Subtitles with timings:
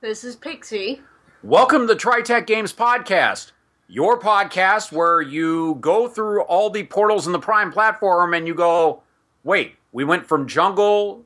[0.00, 1.00] This is Pixie.
[1.42, 3.50] Welcome to TriTech Games Podcast,
[3.88, 8.54] your podcast where you go through all the portals in the Prime platform and you
[8.54, 9.02] go,
[9.42, 11.24] wait, we went from jungle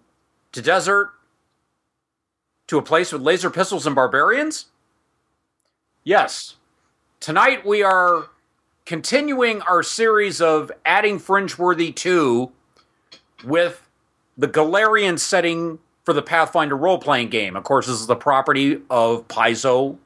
[0.53, 1.11] to desert
[2.69, 4.69] to a place with laser pistols and barbarians?
[6.03, 6.56] Yes.
[7.20, 8.31] Tonight we are
[8.87, 12.50] continuing our series of adding Fringeworthy 2
[13.45, 13.87] with
[14.39, 17.56] the Golarion setting for the Pathfinder role playing game.
[17.56, 19.98] Of course, this is the property of Paizo.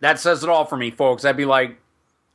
[0.00, 1.22] That says it all for me, folks.
[1.22, 1.78] That'd be like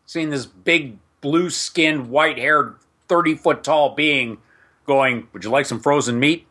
[0.06, 2.76] seeing this big, blue skinned, white haired,
[3.10, 4.38] 30 foot tall being
[4.86, 6.48] going, Would you like some frozen meat?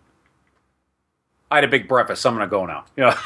[1.51, 2.85] I had a big breakfast, so I'm going to go now.
[2.97, 3.17] Yeah.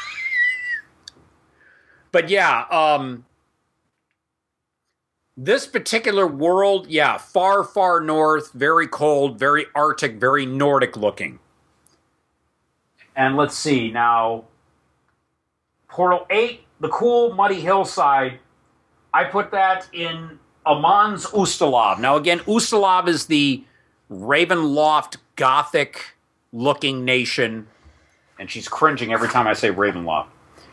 [2.12, 3.25] but yeah, um,
[5.37, 11.39] this particular world, yeah, far, far north, very cold, very Arctic, very Nordic looking.
[13.21, 14.45] And let's see now.
[15.89, 18.39] Portal 8, the cool muddy hillside.
[19.12, 22.00] I put that in Amaans Ustalav.
[22.00, 23.62] Now, again, Ustalav is the
[24.11, 26.15] Ravenloft Gothic
[26.50, 27.67] looking nation.
[28.39, 30.28] And she's cringing every time I say Ravenloft.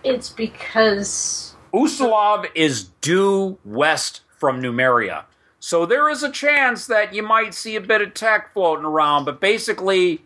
[0.06, 5.26] It's because Ustalav is due west from Numeria.
[5.60, 9.26] So there is a chance that you might see a bit of tech floating around,
[9.26, 10.22] but basically,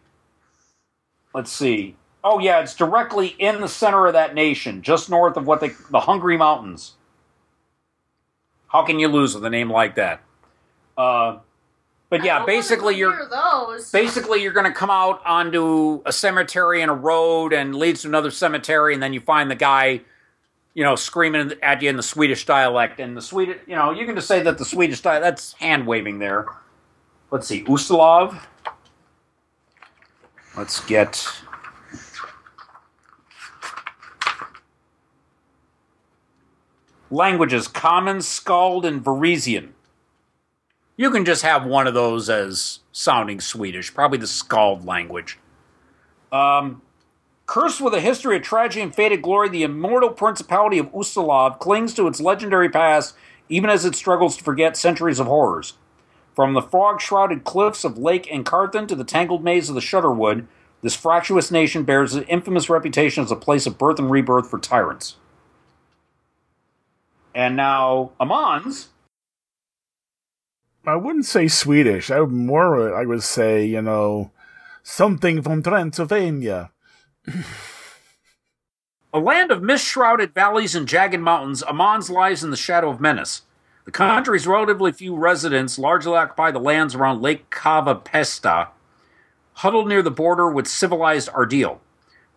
[1.34, 1.95] let's see.
[2.23, 5.71] Oh yeah, it's directly in the center of that nation, just north of what they
[5.89, 6.93] the Hungry Mountains.
[8.67, 10.21] How can you lose with a name like that?
[10.97, 11.39] Uh,
[12.11, 13.89] but yeah, basically you're those.
[13.89, 18.09] basically you're going to come out onto a cemetery and a road and leads to
[18.09, 20.01] another cemetery and then you find the guy
[20.73, 24.05] you know screaming at you in the swedish dialect and the swedish you know you
[24.05, 26.45] can just say that the swedish dialect that's hand waving there
[27.31, 28.41] let's see ustalav
[30.57, 31.25] let's get
[37.11, 39.69] languages common Skald and varisian
[41.01, 45.39] you can just have one of those as sounding Swedish, probably the Skald language.
[46.31, 46.83] Um,
[47.47, 51.95] cursed with a history of tragedy and faded glory, the immortal principality of Ustalav clings
[51.95, 53.16] to its legendary past
[53.50, 55.73] even as it struggles to forget centuries of horrors.
[56.35, 60.45] From the frog shrouded cliffs of Lake Encarthan to the tangled maze of the Shudderwood,
[60.83, 64.59] this fractious nation bears an infamous reputation as a place of birth and rebirth for
[64.59, 65.16] tyrants.
[67.34, 68.88] And now, Amaans
[70.86, 72.09] I wouldn't say Swedish.
[72.09, 74.31] I would more, I would say, you know,
[74.81, 76.72] something from Transylvania.
[79.14, 83.00] A land of mist shrouded valleys and jagged mountains, Amaans lies in the shadow of
[83.00, 83.44] menace.
[83.86, 88.69] The country's relatively few residents largely occupy the lands around Lake Kavapesta,
[89.56, 91.80] huddled near the border with civilized Ardeal.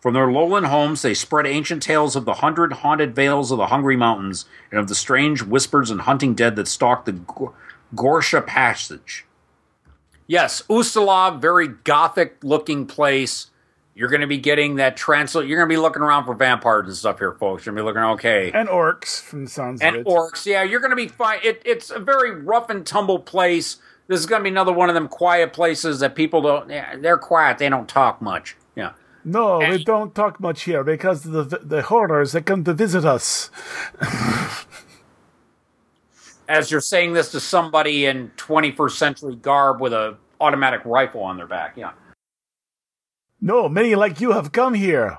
[0.05, 3.65] From their lowland homes, they spread ancient tales of the hundred haunted vales of the
[3.65, 7.47] Hungry Mountains and of the strange whispers and hunting dead that stalk the G-
[7.95, 9.25] Gorsha Passage.
[10.27, 13.47] Yes, Ustalav, very gothic looking place.
[13.95, 15.47] You're going to be getting that translate.
[15.47, 17.65] You're going to be looking around for vampires and stuff here, folks.
[17.65, 18.51] You're going to be looking okay.
[18.51, 20.07] And orcs, from the sounds And of it.
[20.07, 21.39] orcs, yeah, you're going to be fine.
[21.43, 23.77] It, it's a very rough and tumble place.
[24.07, 26.67] This is going to be another one of them quiet places that people don't.
[26.67, 27.57] They're quiet.
[27.57, 28.55] They don't talk much.
[29.25, 33.03] No, we and- don't talk much here because the the horrors that come to visit
[33.03, 33.49] us.
[36.47, 41.37] As you're saying this to somebody in 21st century garb with a automatic rifle on
[41.37, 41.75] their back.
[41.75, 41.93] Yeah.
[43.41, 45.17] No, many like you have come here,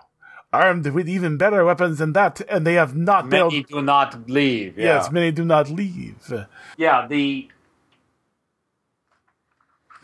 [0.53, 3.53] armed with even better weapons than that, and they have not built.
[3.53, 4.79] Many do not leave.
[4.79, 4.85] Yeah.
[4.85, 6.33] Yes, many do not leave.
[6.77, 7.49] Yeah, the.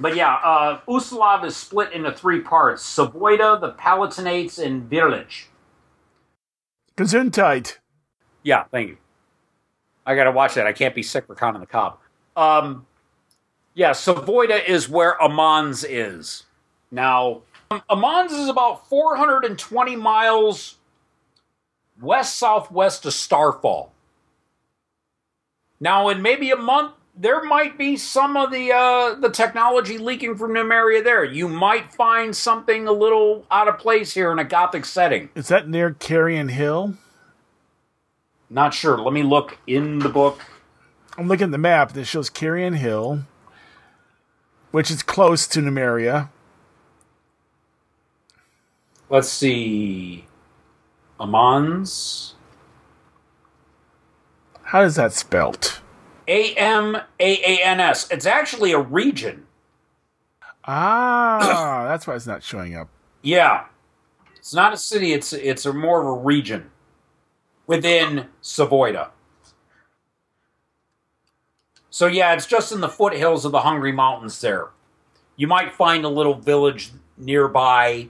[0.03, 5.45] But yeah, uh, Ustalav is split into three parts Soivoda, the Palatinates, and Virlych.
[6.97, 7.79] Gesundheit.
[8.43, 8.97] Yeah, thank you.
[10.05, 10.67] I got to watch that.
[10.67, 11.99] I can't be sick for counting the cob.
[12.37, 12.85] Um,
[13.75, 16.47] yeah, Soivoda is where Amaans is.
[16.91, 20.79] Now, Amaans is about 420 miles
[22.01, 23.93] west southwest of Starfall.
[25.79, 30.37] Now, in maybe a month, there might be some of the uh, the technology leaking
[30.37, 31.25] from Numeria there.
[31.25, 35.29] You might find something a little out of place here in a gothic setting.
[35.35, 36.95] Is that near Carrion Hill?
[38.49, 38.99] Not sure.
[38.99, 40.41] Let me look in the book.
[41.19, 43.25] I'm looking at the map that shows Carrion Hill,
[44.71, 46.31] which is close to Numeria.
[49.11, 50.25] Let's see.
[51.21, 52.33] Amaans.
[54.63, 55.82] How is that spelt?
[56.29, 58.11] A M A A N S.
[58.11, 59.47] It's actually a region.
[60.65, 62.89] Ah, that's why it's not showing up.
[63.23, 63.65] Yeah.
[64.37, 66.71] It's not a city, it's it's a more of a region
[67.69, 69.11] within Soivoda.
[71.91, 74.71] So yeah, it's just in the foothills of the Hungry Mountains there.
[75.37, 78.09] You might find a little village nearby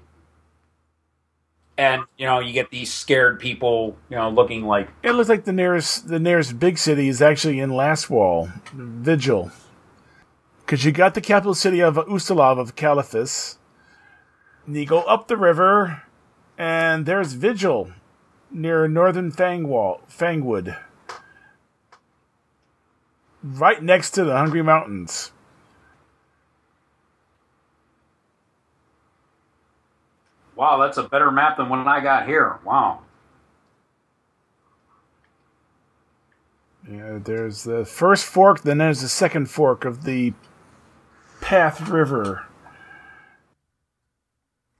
[1.78, 5.44] and you know, you get these scared people, you know, looking like It looks like
[5.44, 9.50] the nearest the nearest big city is actually in Lastwall, Vigil.
[10.60, 13.58] Because you got the capital city of Ustalav of Caliphas.
[14.66, 16.04] And you go up the river,
[16.56, 17.92] and there's Vigil
[18.50, 20.78] near northern Fangwall, Fangwood.
[23.42, 25.31] Right next to the Hungry Mountains.
[30.62, 32.60] Wow, that's a better map than when I got here.
[32.64, 33.00] Wow.
[36.88, 40.34] Yeah, there's the first fork, then there's the second fork of the
[41.40, 42.46] Path River.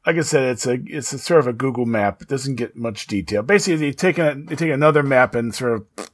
[0.07, 2.23] Like I said, it's a it's a sort of a Google map.
[2.23, 3.43] It doesn't get much detail.
[3.43, 6.09] Basically, they take a, they take another map and sort of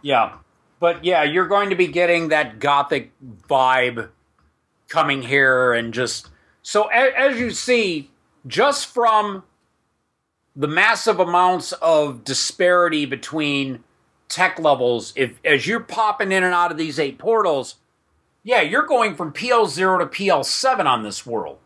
[0.00, 0.36] Yeah.
[0.80, 3.12] But yeah, you're going to be getting that gothic
[3.46, 4.08] vibe
[4.88, 6.30] coming here and just
[6.62, 8.08] so a- as you see
[8.46, 9.42] just from
[10.56, 13.82] the massive amounts of disparity between
[14.28, 17.76] tech levels if as you're popping in and out of these eight portals
[18.42, 21.58] yeah you're going from pl0 to pl7 on this world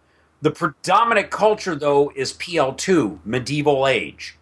[0.43, 4.39] the predominant culture though is pl2 medieval age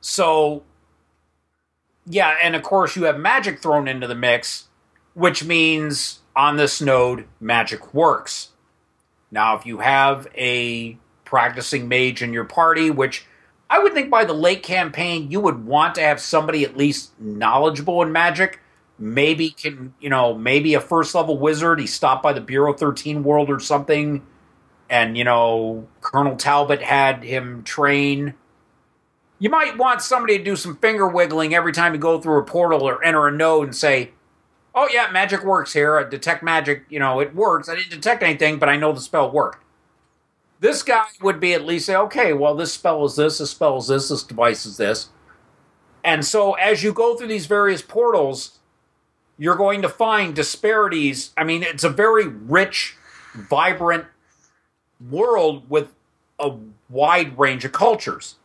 [0.00, 0.62] so
[2.06, 4.68] yeah, and of course you have magic thrown into the mix,
[5.14, 8.50] which means on this node, magic works.
[9.34, 13.26] Now, if you have a practicing mage in your party, which
[13.68, 17.18] I would think by the late campaign you would want to have somebody at least
[17.20, 18.60] knowledgeable in magic,
[18.96, 23.24] maybe can, you know, maybe a first level wizard, he stopped by the Bureau 13
[23.24, 24.24] world or something,
[24.88, 28.34] and, you know, Colonel Talbot had him train.
[29.40, 32.44] You might want somebody to do some finger wiggling every time you go through a
[32.44, 34.12] portal or enter a node and say,
[34.74, 35.98] "Oh yeah, magic works here.
[35.98, 36.84] I detect magic.
[36.88, 37.68] You know, it works.
[37.68, 39.64] I didn't detect anything, but I know the spell worked."
[40.60, 43.38] This guy would be at least say, "Okay, well, this spell is this.
[43.38, 44.08] This spell is this.
[44.08, 45.08] This device is this."
[46.02, 48.60] And so, as you go through these various portals,
[49.38, 51.32] you're going to find disparities.
[51.36, 52.96] I mean, it's a very rich,
[53.34, 54.04] vibrant
[55.10, 55.92] world with
[56.38, 56.52] a
[56.88, 58.36] wide range of cultures.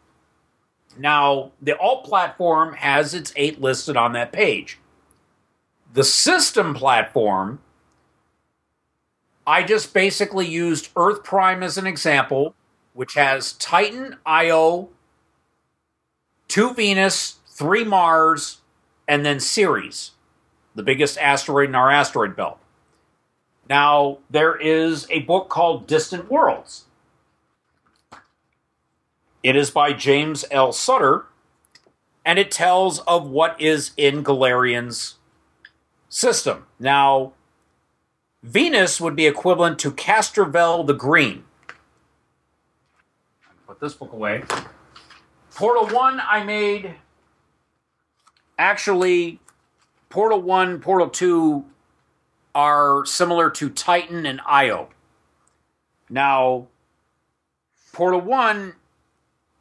[0.98, 4.79] Now, the alt platform has its eight listed on that page.
[5.92, 7.60] The system platform,
[9.48, 12.54] I just basically used Earth Prime as an example,
[12.94, 14.90] which has Titan, Io,
[16.48, 18.60] two Venus, three Mars,
[19.08, 20.12] and then Ceres,
[20.76, 22.60] the biggest asteroid in our asteroid belt.
[23.68, 26.86] Now, there is a book called Distant Worlds.
[29.42, 30.72] It is by James L.
[30.72, 31.26] Sutter,
[32.26, 35.16] and it tells of what is in Golarion's
[36.10, 36.66] system.
[36.80, 37.34] Now,
[38.44, 41.46] Venus would be equivalent to Castrovel the Green.
[43.68, 44.44] Put this book away.
[45.54, 46.96] Portal 1 I made
[48.58, 49.40] actually
[50.10, 51.66] Portal 1, Portal 2
[52.56, 54.90] are similar to Titan and Io.
[56.10, 56.68] Now,
[57.94, 58.74] Portal 1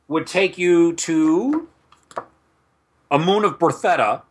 [0.09, 1.69] would take you to
[3.11, 4.23] a moon of Bretheda.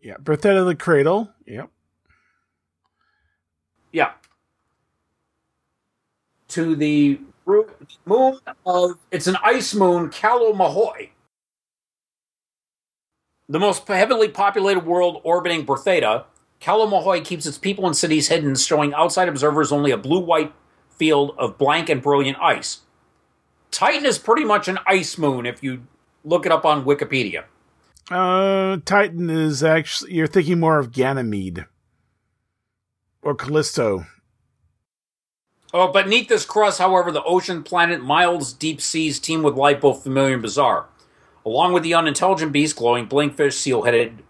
[0.00, 1.30] Yeah, Bretheda the Cradle.
[1.46, 1.70] Yep.
[3.92, 4.12] Yeah.
[6.48, 7.20] To the
[8.06, 11.10] moon of, it's an ice moon, Kalomahoy.
[13.48, 16.24] The most heavily populated world orbiting Bretheda,
[16.60, 20.52] Kalomahoy keeps its people and cities hidden, showing outside observers only a blue white
[20.88, 22.80] field of blank and brilliant ice.
[23.70, 25.82] Titan is pretty much an ice moon if you
[26.24, 27.44] look it up on Wikipedia.
[28.10, 31.66] Uh, Titan is actually you're thinking more of Ganymede
[33.22, 34.06] or Callisto.
[35.72, 39.80] Oh, but beneath this crust, however, the ocean planet Miles deep seas teem with life
[39.80, 40.86] both familiar and bizarre.
[41.46, 44.24] Along with the unintelligent beasts, glowing blinkfish, seal-headed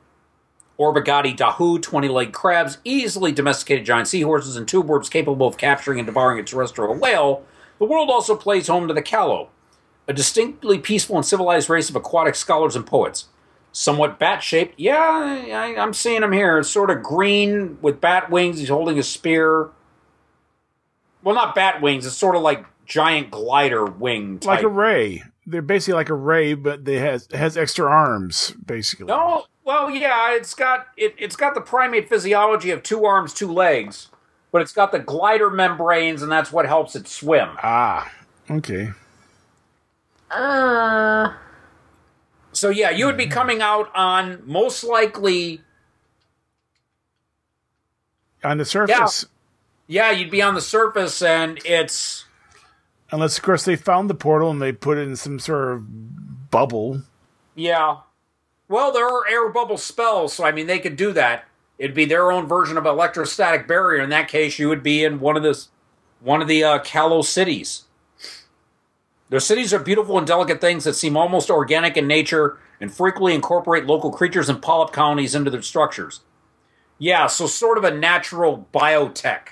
[0.79, 6.07] Orbigati dahu, 20-legged crabs, easily domesticated giant seahorses, and tube worms capable of capturing and
[6.07, 7.45] devouring a terrestrial whale,
[7.79, 9.49] the world also plays home to the Callow,
[10.07, 13.27] a distinctly peaceful and civilized race of aquatic scholars and poets.
[13.73, 16.59] Somewhat bat-shaped, yeah, I, I'm seeing him here.
[16.59, 18.59] It's sort of green with bat wings.
[18.59, 19.71] He's holding a spear.
[21.23, 22.05] Well, not bat wings.
[22.05, 24.41] It's sort of like giant glider wing.
[24.41, 24.57] Type.
[24.57, 25.23] Like a ray.
[25.47, 29.07] They're basically like a ray, but they has has extra arms, basically.
[29.07, 33.53] No, well, yeah, it's got it, it's got the primate physiology of two arms, two
[33.53, 34.09] legs,
[34.53, 37.51] but it's got the glider membranes, and that's what helps it swim.
[37.63, 38.13] Ah,
[38.51, 38.91] okay.
[40.31, 41.33] Uh,
[42.53, 45.61] So yeah, you would be coming out on most likely.
[48.43, 49.27] On the surface,
[49.87, 52.25] Yeah, you'd be on the surface, and it's
[53.11, 56.51] unless of course they found the portal and they put it in some sort of
[56.51, 57.03] bubble.
[57.55, 57.99] yeah.
[58.69, 61.45] Well, there are air bubble spells, so I mean they could do that.
[61.77, 64.01] It'd be their own version of electrostatic barrier.
[64.03, 65.67] In that case, you would be in one of the
[66.21, 67.85] one of the uh, Callow cities.
[69.31, 73.33] Their cities are beautiful and delicate things that seem almost organic in nature and frequently
[73.33, 76.21] incorporate local creatures and polyp colonies into their structures.
[76.99, 79.51] Yeah, so sort of a natural biotech.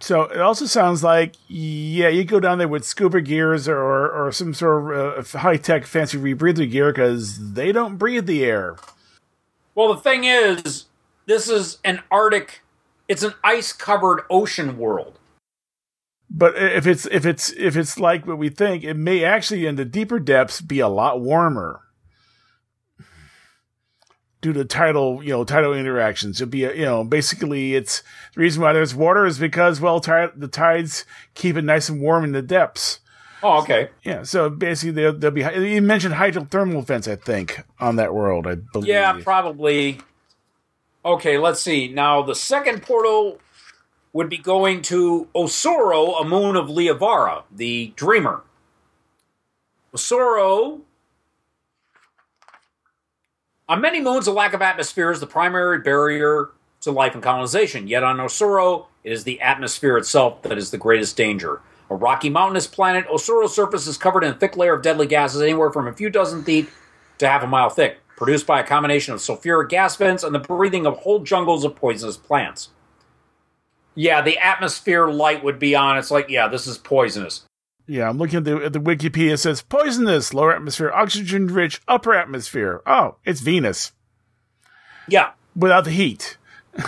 [0.00, 4.32] So it also sounds like, yeah, you go down there with scuba gears or or
[4.32, 8.76] some sort of uh, high tech fancy rebreather gear because they don't breathe the air.
[9.74, 10.86] Well, the thing is,
[11.26, 12.62] this is an Arctic,
[13.08, 15.19] it's an ice covered ocean world.
[16.30, 19.74] But if it's if it's if it's like what we think, it may actually in
[19.74, 21.80] the deeper depths be a lot warmer
[24.40, 26.40] due to tidal you know tidal interactions.
[26.40, 28.02] It'll be a, you know basically it's
[28.34, 32.00] the reason why there's water is because well tide, the tides keep it nice and
[32.00, 33.00] warm in the depths.
[33.42, 33.88] Oh, okay.
[34.04, 38.46] Yeah, so basically there'll, there'll be you mentioned hydrothermal vents I think on that world
[38.46, 38.88] I believe.
[38.88, 39.98] Yeah, probably.
[41.02, 41.88] Okay, let's see.
[41.88, 43.40] Now, the second portal
[44.12, 48.42] would be going to Osoro, a moon of Liavara, the Dreamer.
[49.94, 50.80] Osoro.
[53.68, 56.50] On many moons, a lack of atmosphere is the primary barrier
[56.80, 57.86] to life and colonization.
[57.86, 61.60] Yet on Osoro, it is the atmosphere itself that is the greatest danger.
[61.88, 65.42] A rocky mountainous planet, Osoro's surface is covered in a thick layer of deadly gases
[65.42, 66.68] anywhere from a few dozen feet
[67.18, 70.38] to half a mile thick, produced by a combination of sulfuric gas vents and the
[70.38, 72.70] breathing of whole jungles of poisonous plants.
[73.94, 75.98] Yeah, the atmosphere light would be on.
[75.98, 77.42] It's like, yeah, this is poisonous.
[77.86, 79.32] Yeah, I'm looking at the, at the Wikipedia.
[79.32, 82.82] It says poisonous, lower atmosphere, oxygen rich, upper atmosphere.
[82.86, 83.92] Oh, it's Venus
[85.08, 85.32] Yeah.
[85.56, 86.36] without the heat.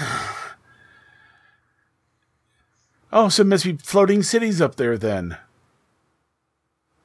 [3.12, 5.38] oh, so it must be floating cities up there then.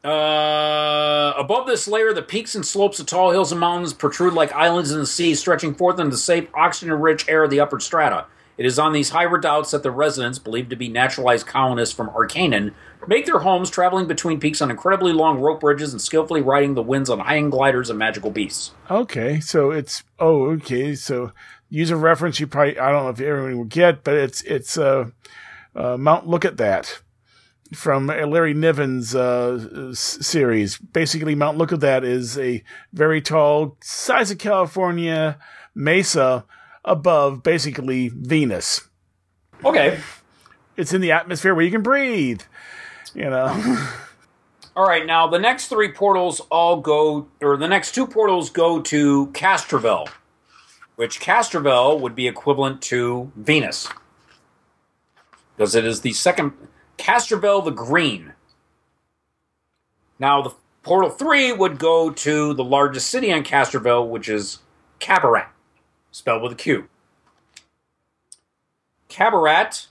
[0.03, 4.53] Uh, above this layer, the peaks and slopes of tall hills and mountains protrude like
[4.53, 8.25] islands in the sea, stretching forth into the safe, oxygen-rich air of the upper strata.
[8.57, 12.09] It is on these high redoubts that the residents, believed to be naturalized colonists from
[12.09, 12.73] Arcanon,
[13.07, 16.81] make their homes, traveling between peaks on incredibly long rope bridges and skillfully riding the
[16.81, 18.71] winds on high-end gliders and magical beasts.
[18.89, 21.31] Okay, so it's oh okay, so
[21.69, 24.77] use a reference you probably I don't know if everyone will get, but it's it's
[24.77, 25.11] uh,
[25.75, 27.01] uh Mount Look at That
[27.73, 30.77] from Larry Niven's uh, series.
[30.77, 35.37] Basically, Mount Look at That is a very tall, size of California
[35.75, 36.45] mesa
[36.87, 38.87] above basically Venus.
[39.63, 39.99] Okay.
[40.75, 42.41] It's in the atmosphere where you can breathe.
[43.13, 43.87] You know.
[44.75, 48.79] All right, now the next three portals all go, or the next two portals go
[48.79, 50.07] to Castrovel,
[50.95, 53.89] which Castrovel would be equivalent to Venus.
[55.55, 56.53] Because it is the second,
[56.99, 58.33] Castrovel the Green.
[60.19, 60.53] Now, the
[60.83, 64.59] portal three would go to the largest city on Castrovel, which is
[64.99, 65.47] Qabarat,
[66.17, 66.89] spelled with a Q.
[69.09, 69.87] Qabarat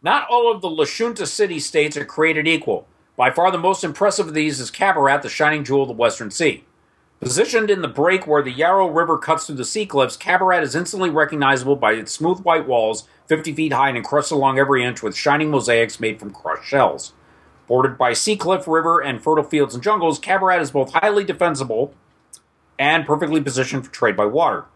[0.00, 2.86] not all of the Lashunta city states are created equal.
[3.16, 6.30] By far the most impressive of these is Qabarat, the shining jewel of the Western
[6.30, 6.64] Sea.
[7.18, 10.76] Positioned in the break where the Yarrow River cuts through the sea cliffs, Qabarat is
[10.76, 15.02] instantly recognizable by its smooth white walls, 50 feet high and encrusted along every inch
[15.02, 17.12] with shining mosaics made from crushed shells.
[17.66, 21.92] Bordered by sea cliff, river, and fertile fields and jungles, Qabarat is both highly defensible
[22.78, 24.66] and perfectly positioned for trade by water.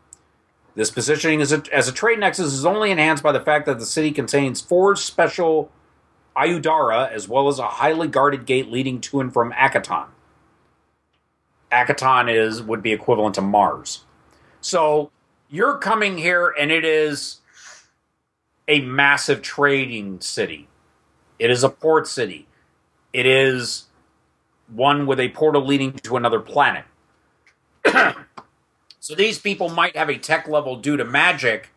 [0.75, 3.79] This positioning as a, as a trade nexus is only enhanced by the fact that
[3.79, 5.71] the city contains four special
[6.37, 10.07] aiudara, as well as a highly guarded gate leading to and from Akiton.
[11.71, 14.05] Akiton is would be equivalent to Mars.
[14.61, 15.11] So
[15.51, 17.41] you're coming here, and it is
[18.67, 20.69] a massive trading city.
[21.39, 22.47] It is a port city.
[23.13, 23.87] It is
[24.69, 26.85] one with a portal leading to another planet.
[29.03, 31.71] so these people might have a tech level due to magic,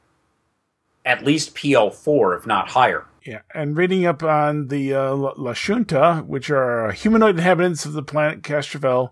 [1.04, 3.06] at least PL4, if not higher.
[3.26, 8.44] Yeah, and reading up on the uh, Lashunta, which are humanoid inhabitants of the planet
[8.44, 9.10] Castrovel,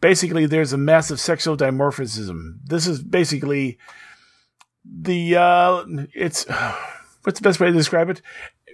[0.00, 2.58] basically there's a massive sexual dimorphism.
[2.64, 3.78] This is basically
[4.84, 6.44] the uh, it's
[7.22, 8.22] what's the best way to describe it?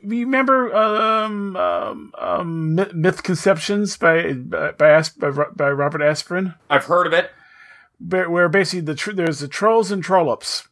[0.02, 6.54] Remember um, um, um, Myth Conceptions by by, by, by Robert Asprin?
[6.70, 7.30] I've heard of it.
[8.00, 10.68] Where, basically the tr- there's the trolls and trollops,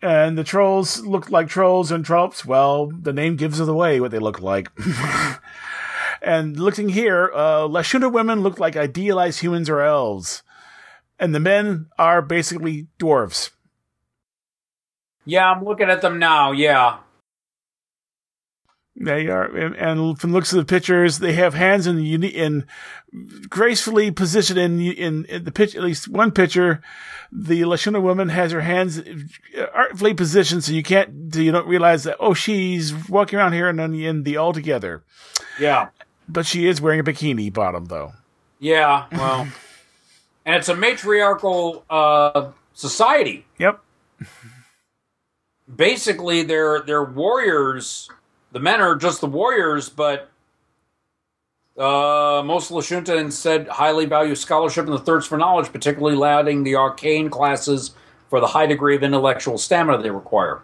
[0.00, 2.44] and the trolls look like trolls and trollops.
[2.44, 4.68] Well, the name gives it away what they look like.
[6.22, 10.42] and looking here, uh, Lashunta women look like idealized humans or elves,
[11.18, 13.50] and the men are basically dwarves.
[15.26, 16.52] Yeah, I'm looking at them now.
[16.52, 16.98] Yeah.
[18.98, 22.66] They are, and from looks of the pictures, they have hands in in
[23.50, 25.76] gracefully positioned in, in, in the pitch.
[25.76, 26.80] At least one picture,
[27.30, 29.02] the Lashunta woman has her hands
[29.74, 33.78] artfully positioned, so you can't, you don't realize that oh, she's walking around here and
[33.78, 35.02] then in the all together.
[35.60, 35.88] Yeah,
[36.26, 38.12] but she is wearing a bikini bottom, though.
[38.60, 39.46] Yeah, well,
[40.46, 43.44] and it's a matriarchal uh, society.
[43.58, 43.78] Yep.
[45.74, 48.08] Basically, they're they're warriors
[48.56, 50.30] the men are just the warriors, but
[51.76, 56.74] uh, most Lashunta instead highly value scholarship and the thirst for knowledge, particularly lauding the
[56.74, 57.90] arcane classes
[58.30, 60.62] for the high degree of intellectual stamina they require.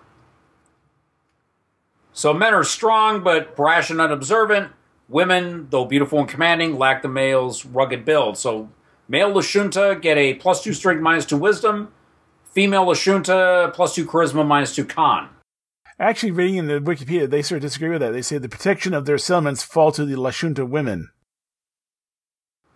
[2.15, 4.73] So men are strong but brash and unobservant.
[5.11, 8.39] Women, though beautiful and commanding, lack the male's rugged build.
[8.39, 8.71] So
[9.07, 11.93] male Lashunta get a plus two strength, minus two wisdom.
[12.43, 15.29] Female Lashunta plus two charisma, minus two con.
[16.03, 18.11] Actually, reading in the Wikipedia, they sort of disagree with that.
[18.11, 21.11] They say the protection of their settlements fall to the Lashunta women.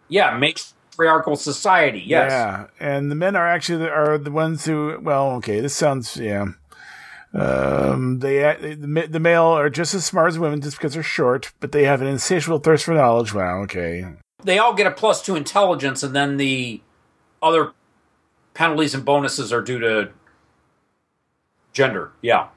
[0.09, 2.05] Yeah, matriarchal society.
[2.07, 2.31] Yes.
[2.31, 5.01] Yeah, and the men are actually the, are the ones who.
[5.03, 6.47] Well, okay, this sounds yeah.
[7.35, 11.53] Um, they the, the male are just as smart as women just because they're short,
[11.59, 13.35] but they have an insatiable thirst for knowledge.
[13.35, 14.05] Wow, okay.
[14.45, 16.81] They all get a plus two intelligence, and then the
[17.43, 17.73] other
[18.55, 20.11] penalties and bonuses are due to
[21.73, 22.13] gender.
[22.23, 22.51] Yeah.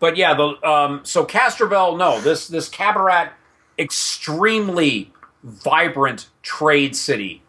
[0.00, 3.30] But yeah, the um, so Castrovel, no, this this Qabarat,
[3.78, 7.42] extremely vibrant trade city,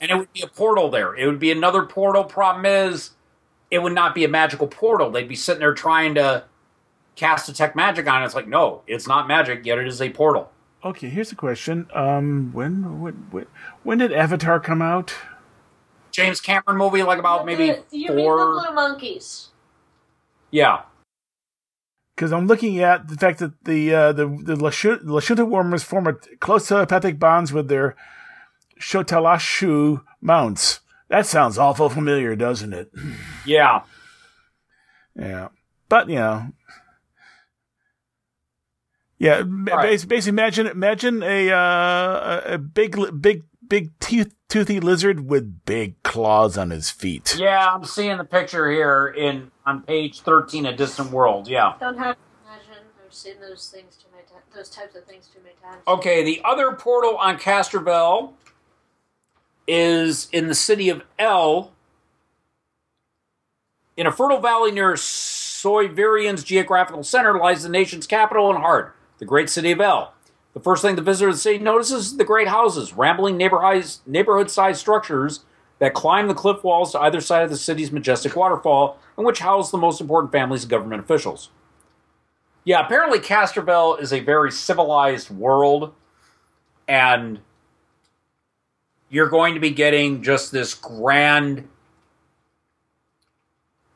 [0.00, 1.14] and it would be a portal there.
[1.14, 2.24] It would be another portal.
[2.24, 3.10] Problem is,
[3.70, 5.10] it would not be a magical portal.
[5.10, 6.44] They'd be sitting there trying to
[7.16, 8.26] cast detect magic on it.
[8.26, 10.50] It's like, no, it's not magic, yet it is a portal.
[10.84, 11.88] Okay, here's a question.
[11.92, 13.46] Um, when when when,
[13.82, 15.14] when did Avatar come out?
[16.10, 18.38] James Cameron movie, like about maybe the, four.
[18.38, 19.48] The Blue Monkeys.
[20.50, 20.82] Yeah,
[22.20, 26.12] because I'm looking at the fact that the uh, the the Lashunta warmers form a
[26.38, 27.96] close telepathic bonds with their
[28.78, 30.80] Shotalashu mounts.
[31.08, 32.92] That sounds awful familiar, doesn't it?
[33.46, 33.84] Yeah.
[35.16, 35.48] Yeah.
[35.88, 36.48] But, you know.
[39.18, 40.06] Yeah, right.
[40.06, 46.58] basically imagine imagine a uh, a big big big teeth, toothy lizard with big claws
[46.58, 47.36] on his feet.
[47.38, 51.48] Yeah, I'm seeing the picture here in on page 13 of Distant World.
[51.48, 51.74] Yeah.
[51.80, 52.84] Don't have to imagine.
[53.02, 54.42] I've seen those things too many times.
[54.54, 55.82] Those types of things too many times.
[55.88, 58.34] Okay, the other portal on Castrovel
[59.66, 61.72] is in the city of L,
[63.96, 69.26] In a fertile valley near Sovyrian's geographical center lies the nation's capital and heart, the
[69.26, 70.14] great city of El.
[70.52, 74.80] The first thing the visitor of the city notices is the great houses, rambling neighborhood-sized
[74.80, 75.44] structures
[75.78, 79.38] that climb the cliff walls to either side of the city's majestic waterfall, and which
[79.38, 81.50] house the most important families and government officials.
[82.64, 85.94] Yeah, apparently Castrovel is a very civilized world,
[86.86, 87.40] and
[89.08, 91.68] you're going to be getting just this grand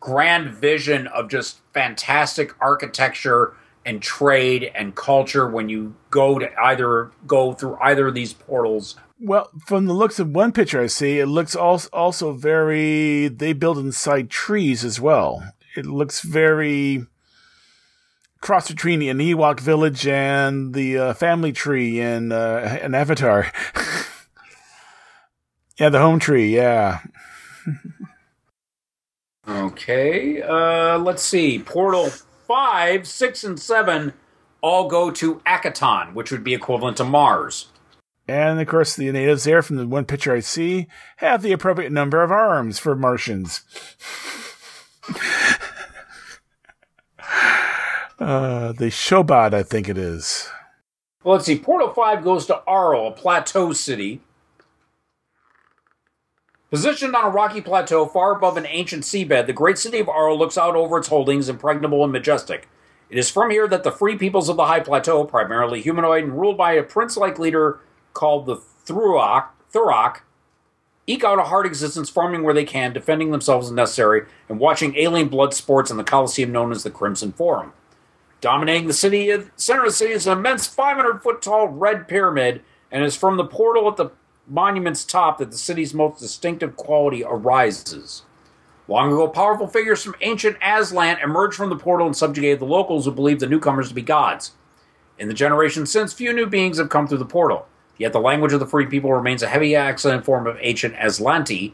[0.01, 7.11] grand vision of just fantastic architecture and trade and culture when you go to either
[7.27, 11.18] go through either of these portals well, from the looks of one picture I see,
[11.18, 13.29] it looks also also very.
[13.29, 15.53] They build inside trees as well.
[15.77, 17.07] It looks very
[18.40, 23.53] cross between an Ewok village and the uh, family tree in uh, an Avatar.
[25.79, 26.55] yeah, the home tree.
[26.55, 27.01] Yeah.
[29.49, 30.42] okay.
[30.42, 31.61] Uh, let's see.
[31.61, 32.11] Portal
[32.46, 34.12] five, six, and seven
[34.61, 37.66] all go to Akiton, which would be equivalent to Mars.
[38.26, 40.87] And of course, the natives there, from the one picture I see,
[41.18, 43.61] have the appropriate number of arms for Martians.
[48.18, 50.48] uh, the Shobad, I think it is.
[51.22, 51.59] Well, let's see.
[51.59, 54.22] Portal 5 goes to Arl, a plateau city.
[56.75, 60.37] Positioned on a rocky plateau far above an ancient seabed, the great city of Arl
[60.37, 62.69] looks out over its holdings, impregnable and majestic.
[63.09, 66.33] It is from here that the free peoples of the high plateau, primarily humanoid and
[66.33, 67.79] ruled by a prince like leader
[68.13, 70.23] called the Thurok, Thurok,
[71.07, 74.97] eke out a hard existence farming where they can, defending themselves as necessary, and watching
[74.97, 77.73] alien blood sports in the Coliseum known as the Crimson Forum.
[78.41, 82.63] Dominating the city, center of the city is an immense 500 foot tall red pyramid,
[82.91, 84.11] and is from the portal at the
[84.46, 88.22] monument's top that the city's most distinctive quality arises.
[88.87, 93.07] Long ago, powerful figures from ancient Azlant emerged from the portal and subjugated the locals
[93.07, 94.52] who believed the newcomers to be gods.
[95.18, 97.66] In the generations since, few new beings have come through the portal.
[97.96, 101.72] Yet the language of the free people remains a heavy accent form of ancient Azlanti,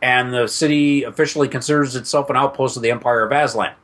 [0.00, 3.74] and the city officially considers itself an outpost of the Empire of Azlant.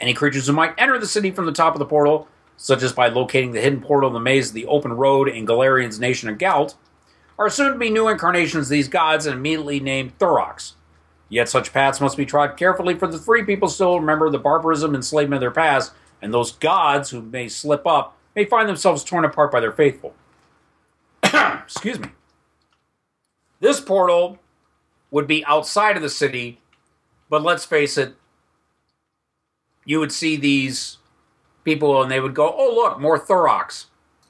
[0.00, 2.92] Any creatures who might enter the city from the top of the portal, such as
[2.92, 6.28] by locating the hidden portal in the maze of the open road in Golarion's nation
[6.28, 6.76] of Galt,
[7.38, 10.72] are soon to be new incarnations of these gods and immediately named Thuroks.
[11.28, 14.90] Yet such paths must be trod carefully, for the free people still remember the barbarism
[14.90, 19.02] and enslavement of their past, and those gods who may slip up may find themselves
[19.02, 20.14] torn apart by their faithful.
[21.22, 22.08] excuse me.
[23.60, 24.38] This portal
[25.10, 26.60] would be outside of the city,
[27.28, 28.14] but let's face it,
[29.84, 30.98] you would see these
[31.64, 33.86] people and they would go, oh, look, more Thuroks.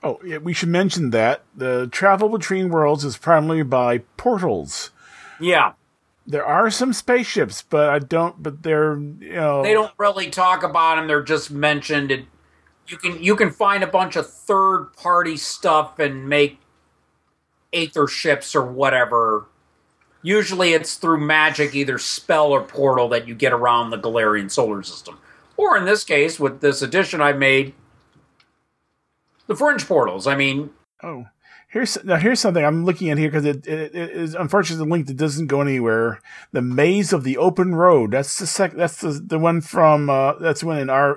[0.06, 4.90] Oh, yeah, we should mention that the travel between worlds is primarily by portals.
[5.40, 5.72] Yeah.
[6.24, 8.40] There are some spaceships, but I don't.
[8.40, 11.08] But they're you know They don't really talk about them.
[11.08, 12.12] They're just mentioned.
[12.12, 12.26] It,
[12.86, 16.60] you can you can find a bunch of third party stuff and make
[17.72, 19.46] aether ships or whatever.
[20.22, 24.84] Usually it's through magic, either spell or portal, that you get around the Golarion solar
[24.84, 25.18] system.
[25.56, 27.74] Or in this case, with this addition I made,
[29.46, 30.26] the fringe portals.
[30.26, 30.70] I mean,
[31.02, 31.26] Oh,
[31.68, 34.90] here's now here's something I'm looking at here because it, it, it is unfortunately the
[34.90, 36.20] link that doesn't go anywhere.
[36.52, 38.12] The maze of the open road.
[38.12, 38.72] That's the sec.
[38.72, 41.14] That's the the one from uh, that's one in uh,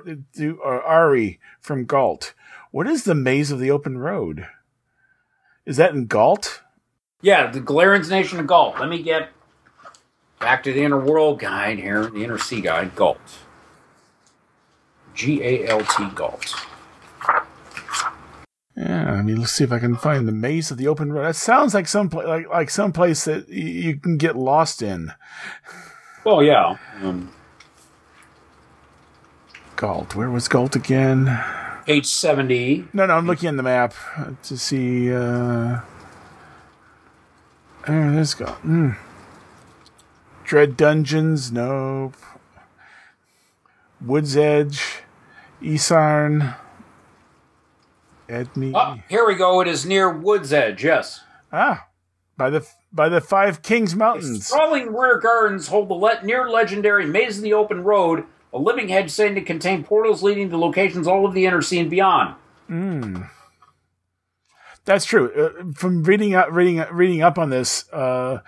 [0.64, 2.34] Ari from Galt.
[2.72, 4.48] What is the maze of the open road?
[5.66, 6.62] Is that in Galt?
[7.22, 8.80] yeah, the Golarion's nation of Galt.
[8.80, 9.30] Let me get
[10.40, 13.20] back to the inner world guide here, the inner sea guide, Galt.
[15.14, 16.56] G A L T Galt.
[18.80, 21.26] Yeah, I mean, let's see if I can find the maze of the open road.
[21.26, 24.82] That sounds like some pla- like like some place that y- you can get lost
[24.82, 25.12] in.
[26.24, 26.78] Well, yeah.
[27.02, 27.30] Um,
[29.76, 30.16] Galt.
[30.16, 31.38] Where was Galt again?
[31.86, 32.88] page 70.
[32.94, 33.94] No, no, I'm looking in the map
[34.44, 35.12] to see.
[35.12, 35.80] Uh,
[37.88, 38.46] oh, there's go.
[38.64, 38.96] Mm.
[40.46, 42.16] Dread Dungeons, nope.
[44.02, 45.00] Woods Edge,
[45.62, 46.56] Isarn,
[48.30, 48.72] Edney.
[48.76, 49.60] Oh, here we go.
[49.62, 51.22] It is near Wood's Edge, yes.
[51.52, 51.88] Ah,
[52.38, 54.48] by the by the Five Kings Mountains.
[54.48, 58.88] Sprawling rear gardens hold the le- near legendary Maze of the Open Road, a living
[58.90, 62.36] hedge said to contain portals leading to locations all over the inner sea and beyond.
[64.86, 65.32] That's true.
[65.32, 68.40] Uh, from reading up, reading reading up on this, uh,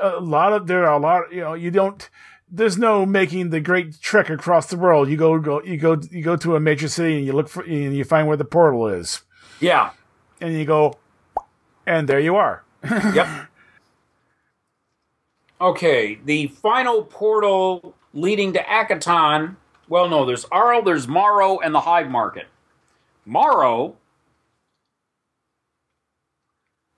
[0.00, 1.32] a lot of there are a lot.
[1.32, 2.08] You know, you don't.
[2.48, 5.08] There's no making the great trek across the world.
[5.08, 7.64] You go, go, you go, you go to a major city and you look for,
[7.64, 9.22] and you find where the portal is,
[9.60, 9.90] Yeah.
[10.40, 10.98] and you go,
[11.86, 12.62] and there you are.
[12.84, 13.28] Yep.
[15.60, 19.56] okay, the final portal leading to Akiton.
[19.88, 22.46] Well, no, there's Arl, there's Morrow, and the Hive Market.
[23.24, 23.96] Morrow,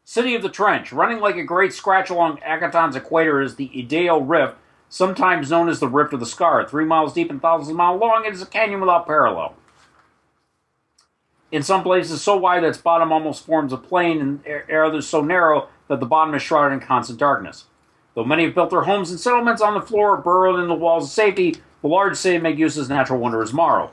[0.05, 4.23] City of the Trench, running like a great scratch along Akiton's equator is the Ideo
[4.27, 4.57] Rift,
[4.89, 6.67] sometimes known as the Rift of the Scar.
[6.67, 9.55] Three miles deep and thousands of miles long, it is a canyon without parallel.
[11.51, 15.07] In some places, so wide that its bottom almost forms a plain, and er- others
[15.07, 17.65] so narrow that the bottom is shrouded in constant darkness.
[18.15, 20.75] Though many have built their homes and settlements on the floor or burrowed in the
[20.75, 23.93] walls of safety, the large city make use of its natural wonder as Morrow.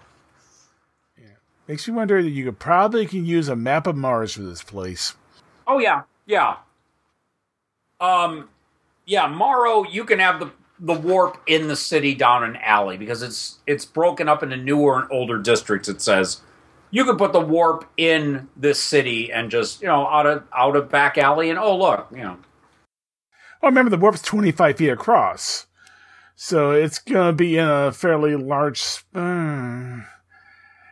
[1.68, 4.62] Makes me wonder that you could probably can use a map of Mars for this
[4.62, 5.16] place.
[5.66, 6.58] Oh yeah, yeah.
[8.00, 8.50] Um,
[9.06, 9.84] yeah, Morrow.
[9.84, 13.86] You can have the the warp in the city down an alley because it's it's
[13.86, 15.90] broken up into newer and older districts.
[15.90, 16.42] It says
[16.92, 20.76] you could put the warp in this city and just you know out of out
[20.76, 22.38] of back alley and oh look you know
[23.62, 25.66] Well, remember the warp's 25 feet across,
[26.36, 29.04] so it's gonna be in a fairly large.
[29.14, 30.02] Uh,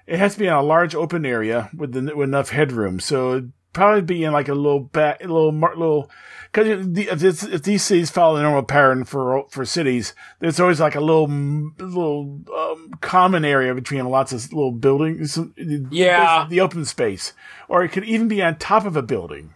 [0.06, 3.00] It has to be in a large open area with, the, with enough headroom.
[3.00, 6.10] So probably be in like a little back, a little, mar- little,
[6.52, 10.96] cause if, if these cities follow the normal pattern for, for cities, there's always like
[10.96, 15.38] a little, little, um, common area between lots of little buildings.
[15.58, 16.48] Yeah.
[16.50, 17.34] The open space.
[17.68, 19.54] Or it could even be on top of a building.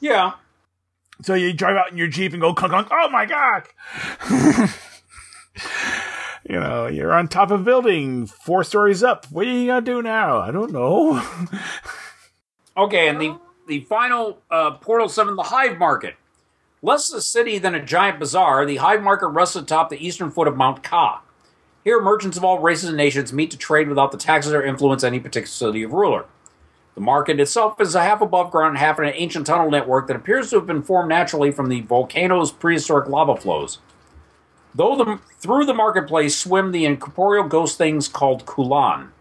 [0.00, 0.34] Yeah.
[1.22, 2.88] So you drive out in your Jeep and go clunk, clunk.
[2.92, 3.62] Oh my God.
[6.48, 9.26] you know, you're on top of a building, four stories up.
[9.30, 10.38] What are you going to do now?
[10.40, 11.22] I don't know.
[12.76, 16.16] Okay, and the, the final uh, Portal 7, the Hive Market.
[16.82, 20.48] Less a city than a giant bazaar, the Hive Market rests atop the eastern foot
[20.48, 21.22] of Mount Ka.
[21.84, 25.04] Here, merchants of all races and nations meet to trade without the taxes or influence
[25.04, 26.26] any particular city of ruler.
[26.94, 30.16] The market itself is a half above ground half in an ancient tunnel network that
[30.16, 33.78] appears to have been formed naturally from the volcano's prehistoric lava flows.
[34.74, 39.12] Though the, through the marketplace swim the incorporeal ghost things called Kulan.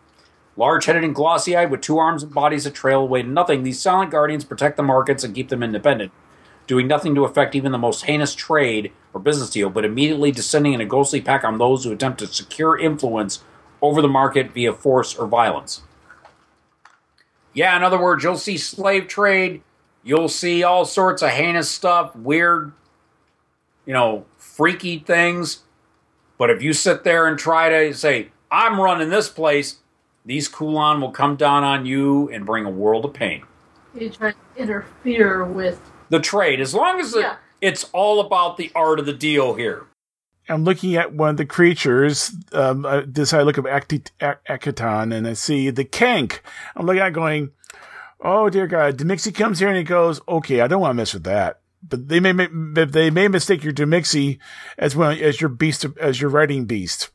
[0.56, 3.64] Large headed and glossy eyed with two arms and bodies that trail away to nothing,
[3.64, 6.12] these silent guardians protect the markets and keep them independent,
[6.68, 10.74] doing nothing to affect even the most heinous trade or business deal, but immediately descending
[10.74, 13.44] in a ghostly pack on those who attempt to secure influence
[13.82, 15.82] over the market via force or violence.
[17.54, 19.62] Yeah, in other words, you'll see slave trade,
[20.04, 22.74] you'll see all sorts of heinous stuff, weird,
[23.86, 25.64] you know, freaky things.
[26.38, 29.78] But if you sit there and try to say, I'm running this place,
[30.26, 33.44] these Kulan will come down on you and bring a world of pain.
[33.96, 35.80] You try to interfere with.
[36.10, 37.36] The trade, as long as it, Yeah.
[37.62, 39.86] it's all about the art of the deal here.
[40.50, 42.34] I'm looking at one of the creatures.
[42.52, 46.40] Um, uh, this I look up Acti- Ac- Akiton and I see the Kank.
[46.76, 47.52] I'm looking at it going,
[48.20, 48.98] oh dear God.
[48.98, 51.62] Demixie comes here and he goes, okay, I don't want to mess with that.
[51.88, 54.38] But they may, ma- but they may mistake your Demixie
[54.78, 57.10] as well as your beast, as your writing beast.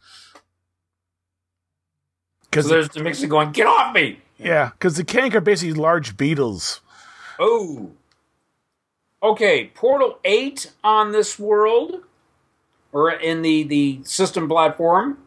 [2.55, 4.21] So Cause, there's the mixer going, get off me!
[4.39, 6.81] yeah, cause the Kank are basically large beetles.
[7.39, 7.91] Oh.
[9.23, 12.05] Okay, Portal 8 on this world,
[12.93, 15.19] or in the, the system platform.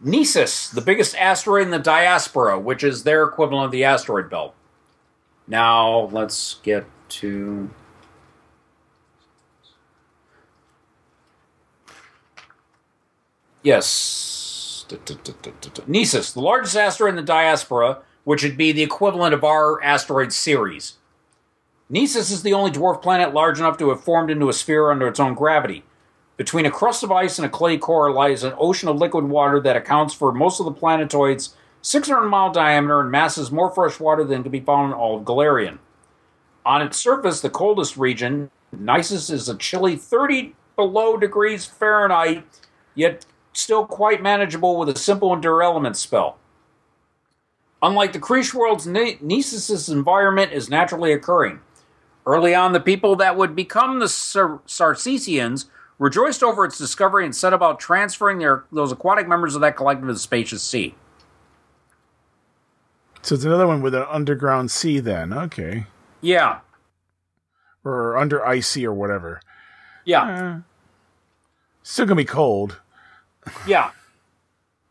[0.00, 4.54] Nesis, the biggest asteroid in the diaspora, which is their equivalent of the asteroid belt.
[5.48, 7.70] Now, let's get to.
[13.62, 14.37] Yes.
[15.86, 20.32] Nesis, the largest asteroid in the diaspora, which would be the equivalent of our asteroid
[20.32, 20.98] series.
[21.90, 25.08] Nesis is the only dwarf planet large enough to have formed into a sphere under
[25.08, 25.84] its own gravity.
[26.36, 29.58] Between a crust of ice and a clay core lies an ocean of liquid water
[29.60, 34.24] that accounts for most of the planetoid's 600 mile diameter and masses more fresh water
[34.24, 35.78] than can be found in all of Golarion.
[36.66, 42.44] On its surface, the coldest region, Nisus is a chilly 30 below degrees Fahrenheit,
[42.94, 43.24] yet
[43.58, 46.38] still quite manageable with a simple endure element spell.
[47.82, 51.60] Unlike the Krish world's Ne- Nesis' environment is naturally occurring.
[52.26, 55.66] Early on, the people that would become the Sar- Sarcesians
[55.98, 60.06] rejoiced over its discovery and set about transferring their those aquatic members of that collective
[60.08, 60.94] to the spacious sea.
[63.22, 65.32] So it's another one with an underground sea then.
[65.32, 65.86] Okay.
[66.20, 66.60] Yeah,
[67.84, 69.40] Or under icy or whatever.
[70.04, 70.60] yeah, eh.
[71.82, 72.80] Still gonna be cold.
[73.66, 73.90] Yeah.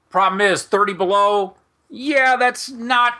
[0.10, 1.56] Problem is, 30 below,
[1.90, 3.16] yeah, that's not,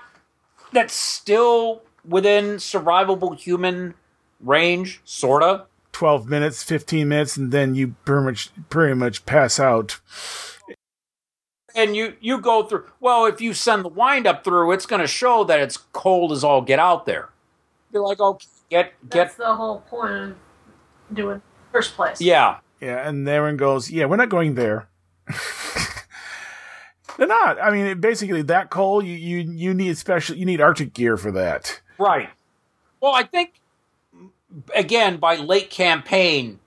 [0.72, 3.94] that's still within survivable human
[4.40, 5.66] range, sorta.
[5.92, 10.00] 12 minutes, 15 minutes, and then you pretty much, pretty much pass out.
[11.76, 15.02] and you you go through well if you send the wind up through it's going
[15.02, 17.30] to show that it's cold as all get out there
[17.94, 20.36] you're like oh get That's get the whole point of
[21.14, 22.20] doing first place.
[22.20, 24.88] yeah Yeah, and everyone goes, yeah, we're not going there.
[27.18, 27.60] They're not.
[27.62, 31.18] I mean, it, basically, that cold, you, you, you need special, you need Arctic gear
[31.18, 31.82] for that.
[31.98, 32.30] right
[33.02, 33.60] well i think
[34.76, 36.60] again by late campaign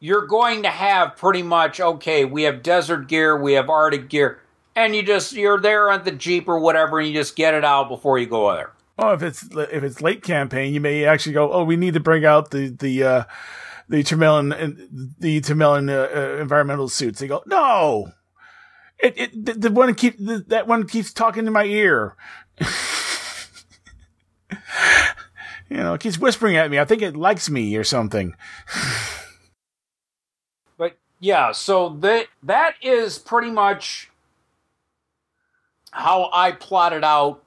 [0.00, 4.40] you're going to have pretty much okay we have desert gear we have arctic gear
[4.74, 7.64] and you just you're there on the jeep or whatever and you just get it
[7.64, 11.34] out before you go there Oh, if it's if it's late campaign, you may actually
[11.34, 11.52] go.
[11.52, 13.24] Oh, we need to bring out the the uh,
[13.88, 17.20] the Tamellan the Tamellan uh, uh, environmental suits.
[17.20, 18.12] They go, no,
[18.98, 22.16] it it the, the one keep the, that one keeps talking to my ear.
[25.68, 26.78] you know, it keeps whispering at me.
[26.78, 28.34] I think it likes me or something.
[30.76, 34.10] But yeah, so that that is pretty much
[35.92, 37.42] how I plotted out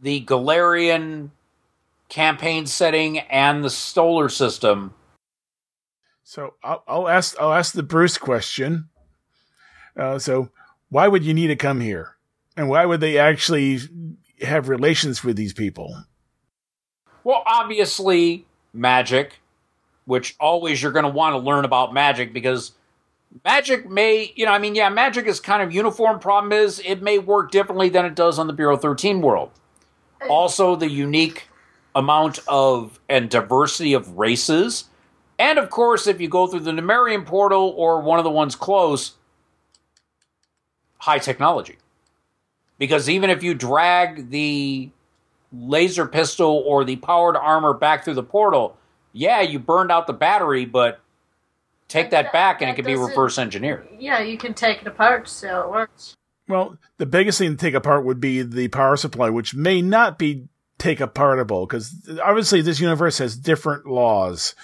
[0.00, 1.30] the Golarion
[2.10, 4.92] campaign setting and the solar system.
[6.24, 8.88] So I'll, I'll ask I'll ask the Bruce question.
[9.96, 10.50] Uh, so
[10.90, 12.16] why would you need to come here?
[12.56, 13.80] And why would they actually
[14.42, 16.04] have relations with these people?
[17.24, 19.40] Well, obviously, magic,
[20.04, 22.72] which always you're going to want to learn about magic because
[23.44, 26.18] magic may, you know, I mean, yeah, magic is kind of uniform.
[26.18, 29.50] Problem is, it may work differently than it does on the Bureau 13 world.
[30.28, 31.48] Also, the unique
[32.00, 34.84] amount of and diversity of races.
[35.38, 38.56] And of course, if you go through the Numerian portal or one of the ones
[38.56, 39.12] close,
[40.98, 41.78] high technology.
[42.78, 44.90] Because even if you drag the
[45.52, 48.76] laser pistol or the powered armor back through the portal,
[49.12, 51.00] yeah, you burned out the battery, but
[51.88, 53.86] take that, That- back and that it can be reverse engineered.
[53.98, 56.16] Yeah, you can take it apart so it works.
[56.48, 60.18] Well, the biggest thing to take apart would be the power supply, which may not
[60.18, 60.48] be
[60.80, 64.56] take apartable because obviously this universe has different laws.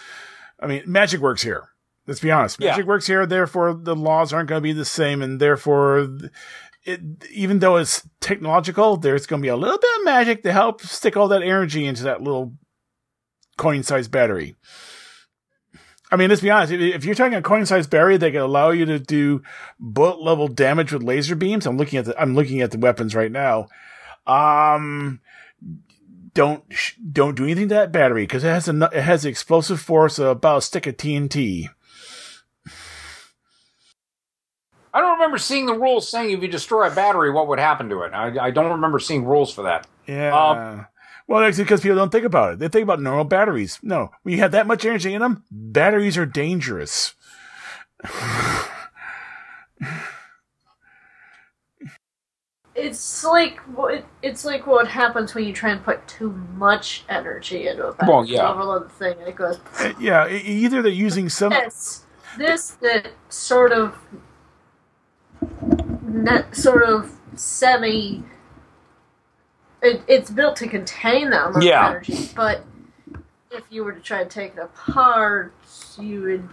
[0.59, 1.69] I mean, magic works here.
[2.07, 2.59] Let's be honest.
[2.59, 2.71] Yeah.
[2.71, 6.09] Magic works here, therefore the laws aren't going to be the same, and therefore,
[6.85, 7.01] it,
[7.31, 10.83] even though it's technological, there's going to be a little bit of magic to help
[10.83, 12.55] stick all that energy into that little
[13.57, 14.55] coin-sized battery.
[16.13, 16.73] I mean, let's be honest.
[16.73, 19.43] If- you're talking a coin-sized battery that can allow you to do
[19.81, 23.17] bullet level damage with laser beams, I'm looking at the I'm looking at the weapons
[23.17, 23.67] right now.
[24.27, 25.21] Um,
[26.37, 29.81] don't sh- don't do anything to that battery because it has a it has explosive
[29.81, 31.69] force of about a stick of TNT.
[34.95, 37.89] I don't remember seeing the rules saying if you destroy a battery, what would happen
[37.89, 38.13] to it.
[38.13, 39.87] I, I don't remember seeing rules for that.
[40.07, 40.35] Yeah.
[40.35, 40.87] Um,
[41.27, 42.59] well, that's because people don't think about it.
[42.61, 43.79] They think about normal batteries.
[43.83, 47.15] No, when you have that much energy in them, batteries are dangerous.
[52.79, 57.69] It's like what it's like what happens when you try and put too much energy
[57.69, 58.15] into a battery.
[58.15, 58.51] Well, yeah.
[58.53, 59.59] Overload the thing and it goes.
[59.81, 61.51] Uh, yeah, e- either they're using some.
[61.51, 62.05] This,
[62.37, 63.97] this that sort of,
[66.03, 68.23] net, sort of semi.
[69.83, 71.81] It, it's built to contain that amount Yeah.
[71.89, 72.65] of energy, but
[73.51, 75.55] if you were to try and take it apart,
[75.99, 76.49] you would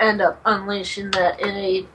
[0.00, 1.86] end up unleashing that in a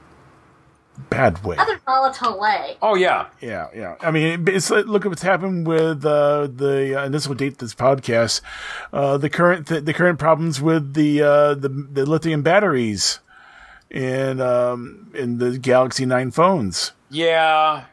[1.10, 1.56] Bad way.
[1.56, 2.76] Other volatile way.
[2.80, 3.96] Oh yeah, Yeah, yeah.
[4.00, 7.34] I mean, it's like, look at what's happened with uh, the, uh, and this will
[7.34, 8.40] date this podcast,
[8.92, 13.18] uh, the current th- the current problems with the uh, the, the lithium batteries
[13.90, 17.84] in um, in the Galaxy Nine phones, yeah.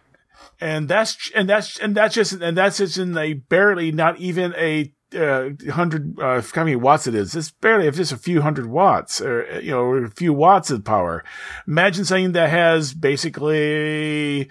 [0.60, 4.54] and that's and that's and that's just and that's just in a barely not even
[4.58, 7.36] a uh, hundred uh, how many watts it is.
[7.36, 10.84] It's barely if just a few hundred watts or you know a few watts of
[10.86, 11.24] power.
[11.68, 14.50] Imagine something that has basically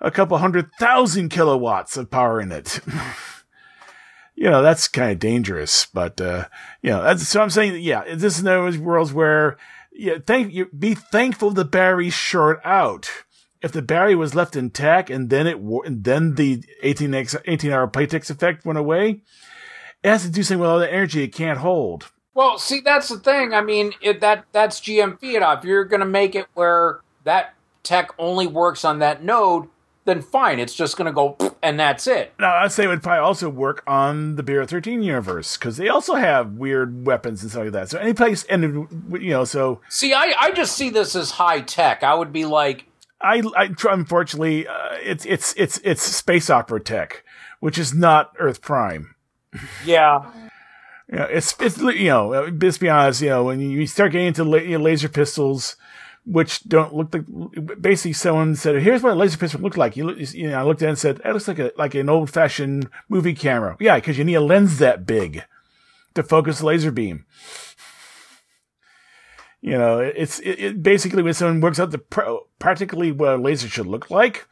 [0.00, 2.80] a couple hundred thousand kilowatts of power in it.
[4.38, 6.46] you know, that's kind of dangerous, but, uh,
[6.80, 9.56] you know, that's, so I'm saying, yeah, this is those worlds where,
[9.92, 13.10] yeah, thank you, be thankful the battery's short out.
[13.60, 17.88] If the battery was left intact and then it, and then the 18 18 hour
[17.88, 19.22] playtex effect went away,
[20.02, 22.10] it has to do something with all the energy it can't hold.
[22.34, 23.52] Well, see, that's the thing.
[23.52, 25.58] I mean, it, that that's GM Fiat.
[25.58, 29.68] If you're going to make it where that tech only works on that node,
[30.04, 30.58] then fine.
[30.60, 32.32] It's just going to go and that's it.
[32.38, 35.88] Now, I'd say it would probably also work on the Bureau 13 universe because they
[35.88, 37.90] also have weird weapons and stuff like that.
[37.90, 38.86] So any place, and
[39.20, 42.02] you know, so See, I, I just see this as high tech.
[42.02, 42.86] I would be like,
[43.20, 47.24] I, I unfortunately, uh, it's it's it's it's space opera tech,
[47.58, 49.16] which is not Earth Prime.
[49.84, 50.30] Yeah,
[51.08, 53.22] know, it's it's you know, let's be honest.
[53.22, 55.76] You know, when you start getting into la- laser pistols,
[56.24, 60.06] which don't look like basically someone said, "Here's what a laser pistol looked like." You
[60.06, 62.08] look, you know, I looked at it and said, "It looks like a like an
[62.08, 65.44] old fashioned movie camera." Yeah, because you need a lens that big
[66.14, 67.24] to focus the laser beam.
[69.60, 73.36] You know, it's it, it basically when someone works out the pr- practically what a
[73.36, 74.46] laser should look like,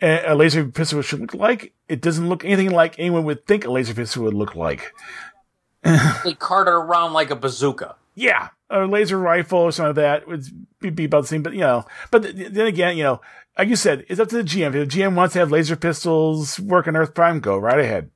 [0.00, 1.72] a laser pistol should look like.
[1.88, 4.92] It doesn't look anything like anyone would think a laser pistol would look like.
[6.24, 7.96] they cart it around like a bazooka.
[8.14, 10.44] Yeah, a laser rifle or something like that would
[10.80, 11.42] be, be about the same.
[11.42, 13.20] But you know, but th- then again, you know,
[13.58, 14.74] like you said, it's up to the GM.
[14.74, 18.10] If the GM wants to have laser pistols work on Earth Prime, go right ahead.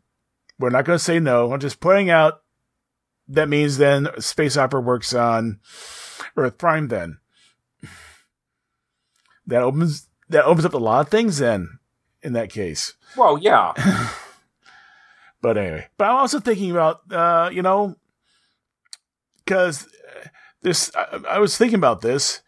[0.58, 1.52] We're not going to say no.
[1.52, 2.42] I'm just pointing out
[3.28, 5.60] that means then space opera works on
[6.36, 6.88] Earth Prime.
[6.88, 7.18] Then
[9.46, 11.38] that opens that opens up a lot of things.
[11.38, 11.78] Then
[12.22, 12.94] in that case.
[13.16, 13.72] Well, yeah.
[15.42, 17.96] But anyway, but I'm also thinking about, uh, you know,
[19.38, 19.88] because
[20.62, 22.42] this, I, I was thinking about this.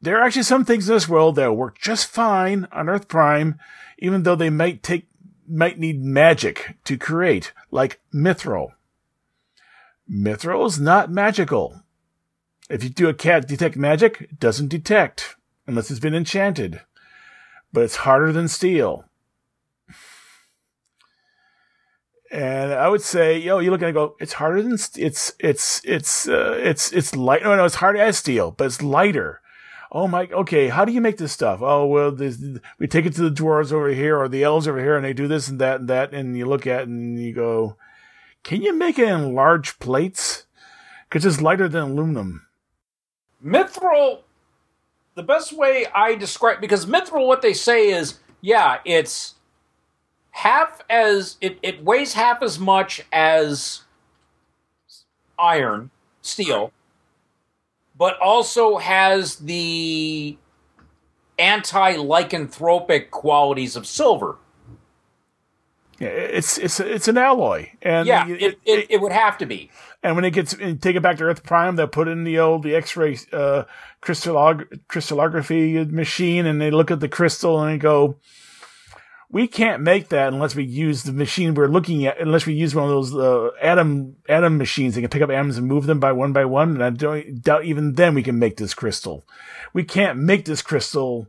[0.00, 3.58] There are actually some things in this world that work just fine on Earth Prime,
[3.98, 5.08] even though they might take,
[5.48, 8.72] might need magic to create, like Mithril.
[10.10, 11.80] Mithril is not magical.
[12.68, 15.36] If you do a cat detect magic, it doesn't detect.
[15.66, 16.82] unless it's been enchanted.
[17.74, 19.04] But it's harder than steel.
[22.30, 25.04] And I would say, yo, you look at it and go, it's harder than st-
[25.04, 27.42] it's it's it's uh, it's it's light.
[27.42, 29.40] No, no, it's hard as steel, but it's lighter.
[29.90, 30.68] Oh my, okay.
[30.68, 31.62] How do you make this stuff?
[31.62, 32.38] Oh well, this,
[32.78, 35.12] we take it to the dwarves over here or the elves over here, and they
[35.12, 36.14] do this and that and that.
[36.14, 37.76] And you look at it and you go,
[38.44, 40.46] can you make it in large plates?
[41.08, 42.46] Because it's lighter than aluminum.
[43.44, 44.20] Mithril,
[45.14, 49.34] the best way I describe because Mithril, what they say is, yeah, it's
[50.30, 53.82] half as it, it weighs half as much as
[55.38, 55.90] iron,
[56.22, 56.72] steel,
[57.96, 60.36] but also has the
[61.38, 64.36] anti-lycanthropic qualities of silver.
[66.00, 69.70] Yeah, it's it's it's an alloy, and Yeah, it, it, it would have to be.
[70.04, 72.38] And when it gets and take it back to Earth Prime, they'll put in the
[72.38, 73.64] old the X-ray uh,
[74.02, 78.16] crystallog- crystallography machine, and they look at the crystal and they go,
[79.30, 82.20] "We can't make that unless we use the machine we're looking at.
[82.20, 85.56] Unless we use one of those uh, atom atom machines that can pick up atoms
[85.56, 86.74] and move them by one by one.
[86.74, 89.24] And I don't doubt even then we can make this crystal.
[89.72, 91.28] We can't make this crystal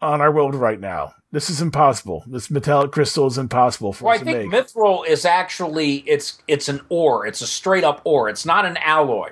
[0.00, 1.14] on our world right now.
[1.30, 2.24] This is impossible.
[2.26, 5.96] This metallic crystal is impossible for Well, I us to think make." mithril is actually
[6.06, 7.26] it's it's an ore.
[7.26, 8.28] It's a straight up ore.
[8.28, 9.30] It's not an alloy.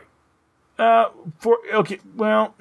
[0.79, 1.07] uh,
[1.39, 2.55] for okay, well.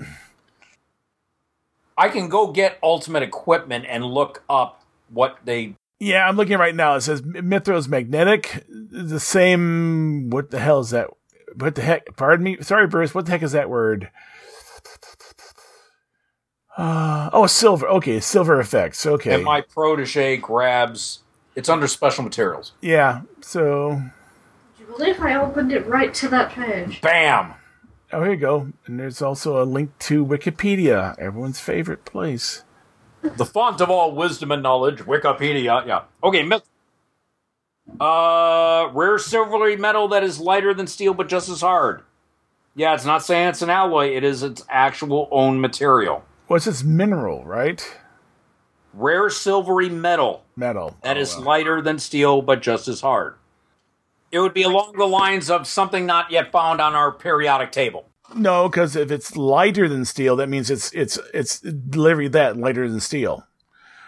[1.97, 6.75] I can go get ultimate equipment and look up what they Yeah, I'm looking right
[6.75, 6.95] now.
[6.95, 8.65] It says Mithril is magnetic.
[8.69, 10.29] The same.
[10.29, 11.09] What the hell is that?
[11.55, 12.15] What the heck?
[12.17, 12.57] Pardon me.
[12.61, 13.13] Sorry, Bruce.
[13.15, 14.09] What the heck is that word?
[16.77, 17.87] Uh, oh, silver.
[17.87, 19.05] Okay, silver effects.
[19.05, 19.35] Okay.
[19.35, 21.19] and my protege grabs.
[21.55, 22.73] It's under special materials.
[22.81, 23.21] yeah.
[23.41, 24.01] So,
[24.77, 26.99] Do you believe I opened it right to that page?
[26.99, 27.53] Bam.
[28.11, 28.73] oh, here you go.
[28.85, 32.63] And there's also a link to Wikipedia, everyone's favorite place.
[33.21, 35.87] The font of all wisdom and knowledge, Wikipedia.
[35.87, 36.01] Yeah.
[36.23, 36.43] Okay.
[36.43, 36.63] Myth-
[37.99, 42.01] uh, rare silvery metal that is lighter than steel but just as hard.
[42.75, 44.07] Yeah, it's not saying it's an alloy.
[44.15, 46.25] It is its actual own material.
[46.47, 47.83] What's this mineral, right?
[48.93, 50.95] Rare silvery metal Metal.
[51.01, 53.35] that Oh, is lighter than steel but just as hard.
[54.31, 58.09] It would be along the lines of something not yet found on our periodic table.
[58.33, 62.89] No, because if it's lighter than steel, that means it's it's it's literally that lighter
[62.89, 63.45] than steel.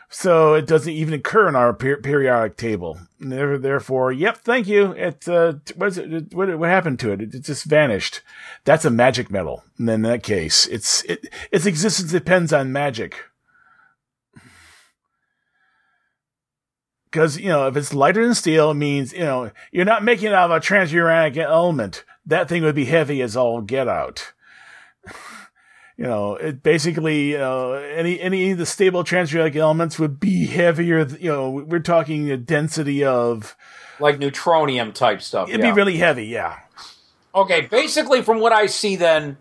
[0.10, 2.97] So it doesn't even occur in our per- periodic table.
[3.20, 4.91] Therefore, yep, thank you.
[4.93, 6.34] It uh, it?
[6.34, 7.22] What, what happened to it?
[7.22, 7.36] it?
[7.36, 8.22] It just vanished.
[8.64, 9.64] That's a magic metal.
[9.78, 13.18] And in that case, it's it, its existence depends on magic.
[17.12, 20.28] Because you know, if it's lighter than steel, it means you know you're not making
[20.28, 22.05] it out of a transuranic element.
[22.26, 24.34] That thing would be heavy as all get out.
[25.98, 31.06] You know, it basically know, any any of the stable transuranic elements would be heavier.
[31.08, 33.56] You know, we're talking a density of
[34.00, 35.50] Like neutronium type stuff.
[35.50, 35.72] it'd yeah.
[35.72, 36.28] be really heavy.
[36.28, 36.60] Yeah,
[37.38, 39.38] Okay, basically, from what I see, then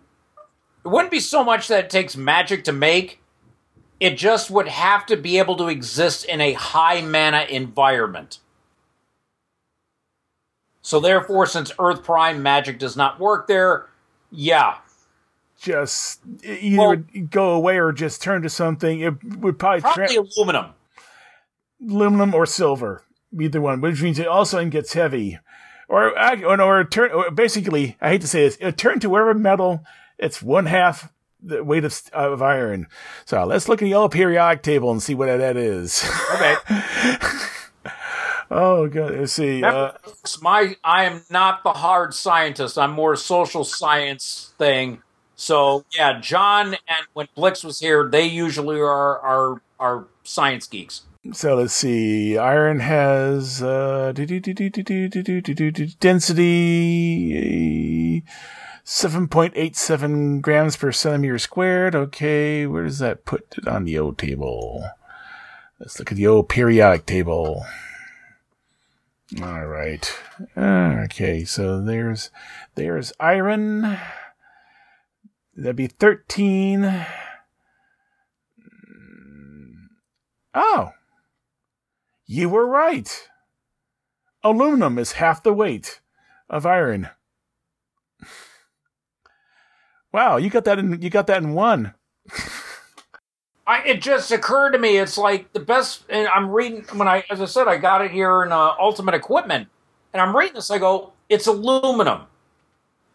[0.85, 3.21] it wouldn't be so much that it takes magic to make.
[3.99, 8.37] It just would have to be able to exist in a high mana environment.
[10.83, 13.87] So, therefore, since Earth Prime magic does not work there,
[14.31, 14.77] yeah,
[15.59, 18.99] just either Well- go away or just turn to something.
[18.99, 20.73] It would probably, probably tra- aluminum.
[21.81, 23.03] aluminum or silver,
[23.39, 25.39] either one, which means it also gets heavy.
[25.89, 29.33] Or, or, or turn, or basically, I hate to say this, it turn to whatever
[29.33, 29.83] metal,
[30.17, 32.87] it's one half the weight of, of iron.
[33.25, 36.03] So let's look at the old periodic table and see what that is.
[36.35, 36.55] Okay,
[38.51, 39.15] oh, God.
[39.15, 39.63] Let's see.
[39.63, 39.91] Uh,
[40.41, 42.77] my I am not the hard scientist.
[42.77, 45.01] I'm more a social science thing.
[45.37, 51.03] So yeah, John and when Blix was here, they usually are are are science geeks.
[51.31, 52.37] So let's see.
[52.37, 54.13] Iron has uh,
[55.99, 58.23] density
[58.83, 61.93] seven point eight seven grams per centimeter squared.
[61.93, 64.89] Okay, where does that put it on the old table?
[65.79, 67.63] Let's look at the old periodic table.
[69.39, 70.11] All right.
[70.57, 72.31] Okay, so there's
[72.73, 73.99] there's iron.
[75.57, 77.05] That'd be 13.
[80.53, 80.91] Oh.
[82.27, 83.27] You were right.
[84.43, 85.99] Aluminum is half the weight
[86.47, 87.09] of iron.
[90.13, 91.93] Wow, you got that in you got that in one.
[93.67, 94.97] I, it just occurred to me.
[94.97, 96.03] It's like the best.
[96.09, 99.15] And I'm reading when I, as I said, I got it here in uh, Ultimate
[99.15, 99.67] Equipment,
[100.13, 100.71] and I'm reading this.
[100.71, 102.21] I go, it's aluminum,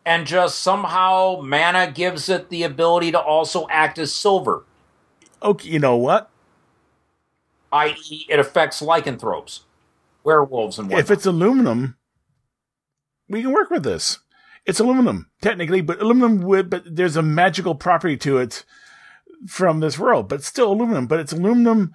[0.05, 4.65] and just somehow mana gives it the ability to also act as silver.
[5.43, 6.31] Okay, you know what?
[7.73, 9.63] i.e., it affects lycanthropes,
[10.25, 11.01] werewolves, and whatnot.
[11.01, 11.97] If it's aluminum,
[13.29, 14.19] we can work with this.
[14.67, 18.65] It's aluminum, technically, but aluminum would, but there's a magical property to it
[19.49, 21.95] from this world, but still aluminum, but it's aluminum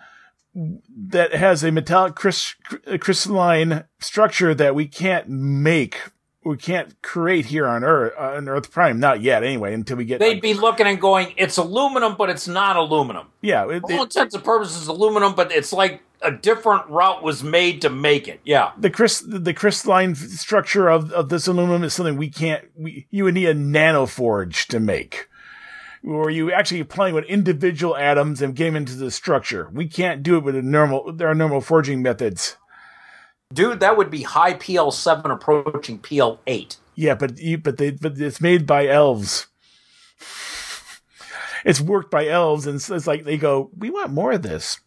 [0.53, 5.99] that has a metallic crystalline structure that we can't make
[6.43, 8.99] we can't create here on Earth uh, on Earth Prime.
[8.99, 9.73] Not yet, anyway.
[9.73, 13.27] Until we get They'd like, be looking and going, "It's aluminum, but it's not aluminum."
[13.41, 17.43] yeah, it, all it, intents and purposes, aluminum, but it's like a different route was
[17.43, 18.39] made to make it.
[18.43, 18.71] Yeah.
[18.77, 22.65] the crys- the crystalline structure of, of this aluminum is something we can't.
[22.75, 25.27] We, you would need a nanoforge to make,
[26.01, 29.69] where you actually playing with individual atoms and get them into the structure.
[29.73, 31.13] We can't do it with a normal.
[31.13, 32.57] There are normal forging methods.
[33.53, 36.77] Dude, that would be high PL7 approaching PL8.
[36.95, 39.47] Yeah, but you, but they but it's made by elves.
[41.63, 44.79] It's worked by elves, and it's, it's like they go, we want more of this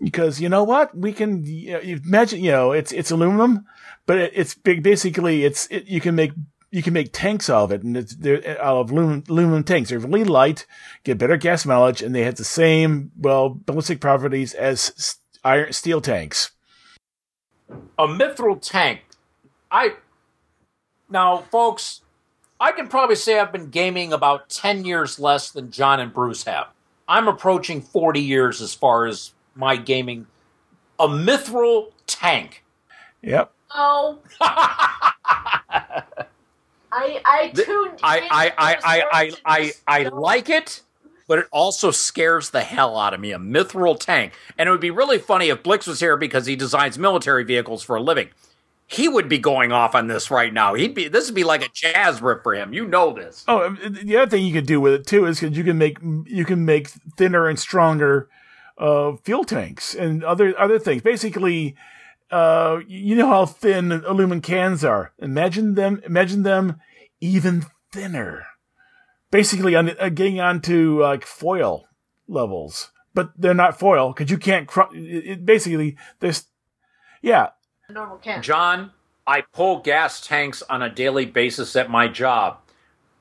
[0.00, 0.96] because you know what?
[0.96, 3.66] We can you know, imagine, you know, it's it's aluminum,
[4.06, 4.82] but it, it's big.
[4.82, 6.32] Basically, it's it, you can make
[6.70, 9.90] you can make tanks out of it, and it's they're out of aluminum, aluminum tanks.
[9.90, 10.66] They're really light,
[11.04, 16.00] get better gas mileage, and they have the same well ballistic properties as iron steel
[16.00, 16.50] tanks.
[17.98, 19.02] A mithril tank.
[19.70, 19.94] I
[21.08, 22.02] now, folks,
[22.58, 26.44] I can probably say I've been gaming about ten years less than John and Bruce
[26.44, 26.68] have.
[27.08, 30.26] I'm approaching forty years as far as my gaming.
[30.98, 32.64] A mithril tank.
[33.22, 33.52] Yep.
[33.74, 34.18] Oh.
[36.92, 38.00] I I tuned.
[38.02, 40.82] I in I I for I I I, I like it,
[41.30, 43.30] but it also scares the hell out of me.
[43.30, 46.56] A mithril tank, and it would be really funny if Blix was here because he
[46.56, 48.30] designs military vehicles for a living.
[48.88, 50.74] He would be going off on this right now.
[50.74, 51.06] He'd be.
[51.06, 52.72] This would be like a jazz riff for him.
[52.72, 53.44] You know this.
[53.46, 55.78] Oh, um, the other thing you could do with it too is because you can
[55.78, 58.28] make you can make thinner and stronger
[58.76, 61.00] uh, fuel tanks and other other things.
[61.00, 61.76] Basically,
[62.32, 65.12] uh, you know how thin aluminum cans are.
[65.20, 66.02] Imagine them.
[66.04, 66.80] Imagine them
[67.20, 68.46] even thinner.
[69.30, 71.86] Basically, on uh, getting onto like foil
[72.26, 74.66] levels, but they're not foil because you can't.
[74.66, 76.46] Cr- it, it, basically, there's
[77.22, 77.50] yeah.
[77.88, 78.42] normal can.
[78.42, 78.90] John,
[79.26, 82.58] I pull gas tanks on a daily basis at my job.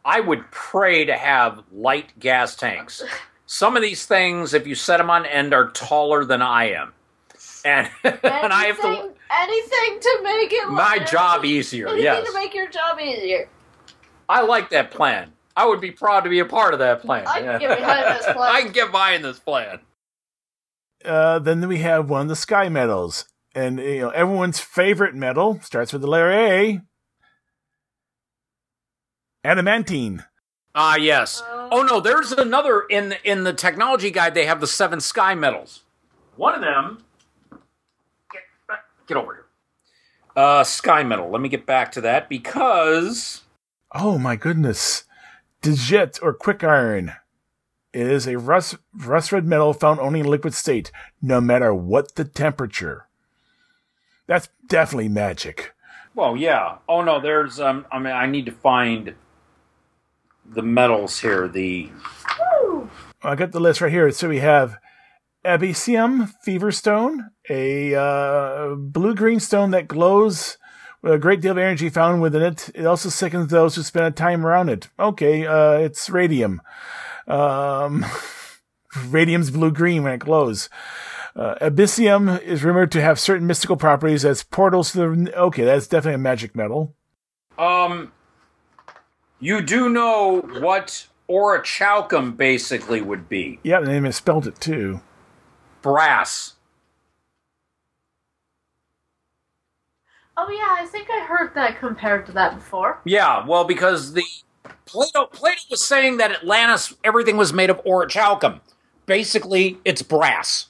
[0.03, 3.03] I would pray to have light gas tanks.
[3.45, 6.93] Some of these things, if you set them on end, are taller than I am.
[7.65, 8.87] And, and I have to.
[8.87, 11.05] Anything- anything to make it My lighter.
[11.05, 12.27] job easier, Anything yes.
[12.27, 13.47] to make your job easier.
[14.27, 15.33] I like that plan.
[15.59, 17.27] I would be proud to be a part of that plan.
[17.27, 18.55] I can get behind this plan.
[18.55, 19.79] I can get behind this plan.
[21.03, 25.59] Uh, then we have one of the sky metals, and you know everyone's favorite metal
[25.61, 26.79] starts with the letter A.
[29.43, 30.23] Adamantine.
[30.75, 31.43] Ah, yes.
[31.45, 31.69] Oh.
[31.71, 34.33] Oh no, there's another in the, in the technology guide.
[34.35, 35.83] They have the seven sky metals.
[36.37, 37.03] One of them.
[38.31, 38.41] Get,
[39.07, 39.45] get over here.
[40.41, 41.29] Uh, sky metal.
[41.29, 43.41] Let me get back to that because
[43.93, 45.03] Oh my goodness.
[45.61, 47.13] Djezet or quick iron.
[47.91, 50.91] Is a rust, rust red metal found only in liquid state,
[51.23, 53.07] no matter what the temperature.
[54.27, 55.73] That's definitely magic.
[56.13, 56.77] well, yeah.
[56.87, 57.87] Oh no, there's um.
[57.91, 59.15] I mean, I need to find
[60.45, 61.47] the metals here.
[61.47, 61.89] The!
[63.23, 64.11] I got the list right here.
[64.11, 64.77] So we have
[65.43, 70.57] Abysium Fever Stone, a uh, blue green stone that glows
[71.03, 72.69] a great deal of energy found within it.
[72.75, 74.89] It also sickens those who spend a time around it.
[74.99, 76.61] Okay, uh, it's radium.
[77.27, 78.05] Um,
[79.07, 80.69] radium's blue green when it glows.
[81.35, 85.35] Uh, Abysium is rumored to have certain mystical properties as portals to the.
[85.35, 86.95] Okay, that's definitely a magic metal.
[87.57, 88.11] um.
[89.41, 93.59] You do know what orichalcum basically would be?
[93.63, 94.99] Yeah, they misspelled it too.
[95.81, 96.55] Brass.
[100.41, 103.01] Oh yeah, I think I heard that compared to that before.
[103.03, 104.23] Yeah, well, because the
[104.85, 108.61] Plato Plato was saying that Atlantis everything was made of orichalcum.
[109.05, 110.67] Basically, it's brass.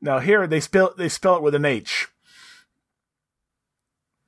[0.00, 2.08] Now here they spell they spell it with an H.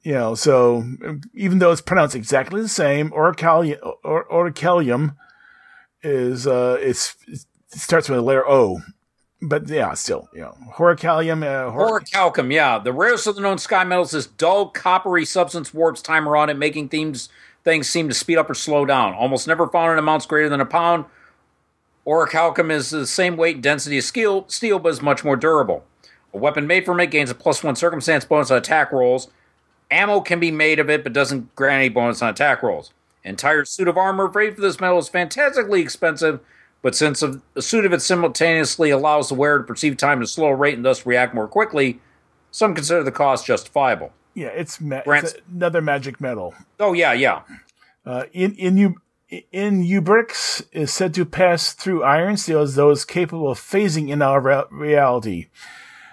[0.04, 0.84] You know, so
[1.34, 5.16] even though it's pronounced exactly the same, orichallium, or, orichallium
[6.04, 7.40] is uh, it's it
[7.70, 8.80] starts with a letter O,
[9.42, 12.78] but yeah, still, you know, orichallium, uh, hor- Orichalcum, yeah.
[12.78, 16.56] The rarest of the known sky metals, this dull, coppery substance warps time around it,
[16.56, 17.28] making themes,
[17.64, 19.14] things seem to speed up or slow down.
[19.14, 21.06] Almost never found in amounts greater than a pound.
[22.06, 25.84] Orichalcum is the same weight and density as steel, steel, but is much more durable.
[26.32, 29.28] A weapon made from it gains a plus one circumstance bonus on attack rolls.
[29.90, 32.92] Ammo can be made of it, but doesn't grant any bonus on attack rolls.
[33.24, 36.40] Entire suit of armor made for this metal is fantastically expensive,
[36.82, 40.24] But since a, a suit of it simultaneously allows the wearer to perceive time at
[40.24, 42.00] a slower rate and thus react more quickly,
[42.50, 44.12] some consider the cost justifiable.
[44.34, 46.54] Yeah, it's, ma- it's another magic metal.
[46.80, 47.42] Oh yeah, yeah.
[48.04, 48.96] Uh, in in U
[49.30, 54.20] Inubrix is said to pass through iron steel as though it's capable of phasing in
[54.20, 55.46] our re- reality.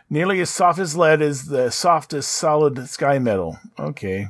[0.10, 3.60] Nearly as soft as lead is the softest solid sky metal.
[3.78, 4.30] Okay.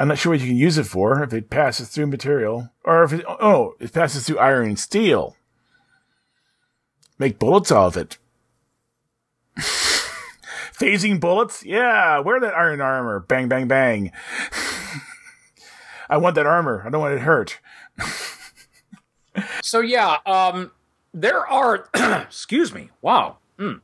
[0.00, 3.04] I'm not sure what you can use it for if it passes through material or
[3.04, 5.36] if it oh it passes through iron and steel.
[7.18, 8.16] Make bullets out of it.
[9.58, 11.62] Phasing bullets?
[11.66, 13.20] Yeah, wear that iron armor.
[13.20, 14.10] Bang, bang, bang.
[16.08, 16.82] I want that armor.
[16.86, 17.60] I don't want it hurt.
[19.62, 20.72] So yeah, um,
[21.12, 21.90] there are.
[22.22, 22.88] excuse me.
[23.02, 23.36] Wow.
[23.58, 23.74] Hmm.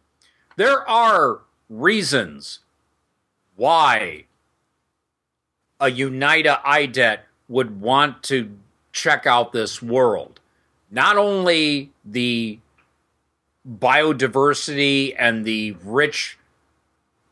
[0.57, 2.61] There are reasons
[3.55, 4.26] why
[5.81, 8.51] a Unita IDET would want to
[8.93, 10.41] check out this world.
[10.91, 12.59] Not only the
[13.69, 16.39] biodiversity and the rich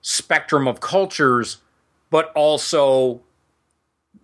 [0.02, 1.58] spectrum of cultures,
[2.10, 3.20] but also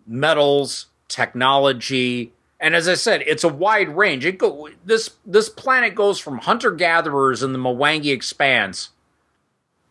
[0.07, 4.27] metals, technology, and as I said, it's a wide range.
[4.27, 8.91] It go this this planet goes from hunter gatherers in the Mwangi Expanse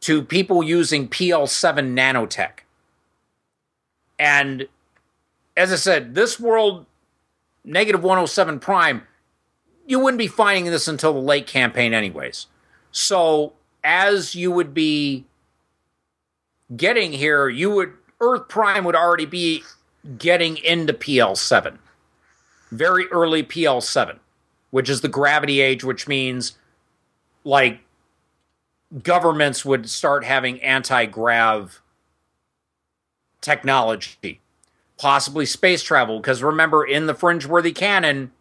[0.02, 2.60] to people using PL7 nanotech.
[4.20, 4.68] And
[5.58, 6.86] as I said, this world,
[7.64, 9.04] negative 107 prime,
[9.88, 12.46] you wouldn't be finding this until the late campaign, anyways.
[12.92, 13.54] So
[13.84, 15.26] as you would be
[16.76, 19.64] getting here, you would Earth Prime would already be
[20.18, 21.78] getting into PL7.
[22.72, 24.20] Very early PL7,
[24.72, 26.58] which is the gravity age, which means
[27.44, 27.80] like
[29.04, 31.82] governments would start having anti grav
[33.42, 34.42] technology,
[34.98, 36.20] possibly space travel.
[36.20, 38.32] Because remember, in the Fringeworthy canon,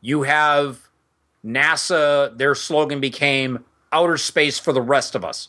[0.00, 0.88] you have
[1.44, 5.48] NASA, their slogan became outer space for the rest of us.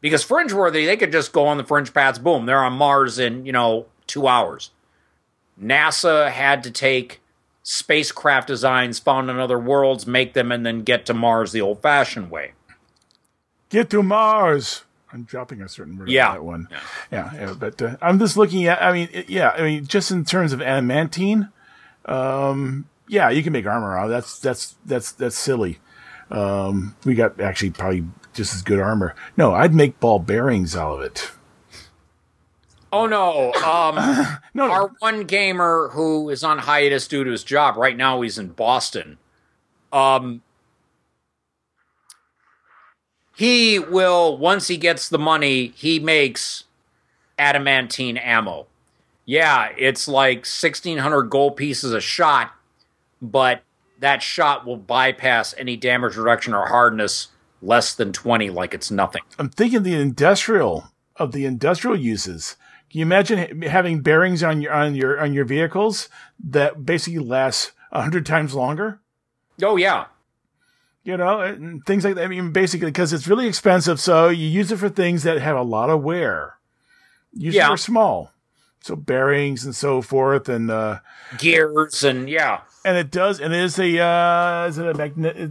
[0.00, 3.46] Because Fringeworthy, they could just go on the fringe paths, boom, they're on Mars in,
[3.46, 4.70] you know, two hours.
[5.62, 7.20] NASA had to take
[7.62, 11.80] spacecraft designs found on other worlds, make them, and then get to Mars the old
[11.80, 12.52] fashioned way.
[13.68, 14.82] Get to Mars.
[15.12, 16.28] I'm dropping a certain word Yeah.
[16.28, 16.68] on that one.
[17.10, 18.82] Yeah, yeah, but uh, I'm just looking at.
[18.82, 21.50] I mean, it- yeah, I mean, just in terms of adamantine,
[22.06, 24.04] um, yeah, you can make armor out.
[24.06, 24.10] of.
[24.10, 25.80] That's that's that's that's silly.
[26.30, 29.14] Um, we got actually probably just as good armor.
[29.36, 31.30] No, I'd make ball bearings out of it.
[32.90, 33.52] Oh no.
[33.54, 33.96] Um
[34.54, 34.70] No, no.
[34.72, 38.48] our one gamer who is on hiatus due to his job, right now he's in
[38.48, 39.18] Boston.
[39.92, 40.42] Um
[43.34, 46.64] he will once he gets the money, he makes
[47.38, 48.66] adamantine ammo.
[49.24, 52.52] Yeah, it's like 1600 gold pieces a shot,
[53.20, 53.62] but
[54.00, 57.28] that shot will bypass any damage reduction or hardness
[57.62, 59.22] less than 20 like it's nothing.
[59.38, 62.56] I'm thinking the industrial of the industrial uses.
[62.90, 66.08] Can you imagine having bearings on your on your on your vehicles
[66.44, 69.00] that basically last a hundred times longer?
[69.62, 70.06] Oh yeah.
[71.04, 72.24] You know, and things like that.
[72.24, 75.56] I mean, basically, because it's really expensive, so you use it for things that have
[75.56, 76.54] a lot of wear.
[77.32, 77.70] Usually Yeah.
[77.70, 78.32] are small,
[78.80, 80.98] so bearings and so forth, and uh,
[81.38, 82.60] Gears and yeah.
[82.84, 85.50] and it does, and it is a uh, is it a magnetic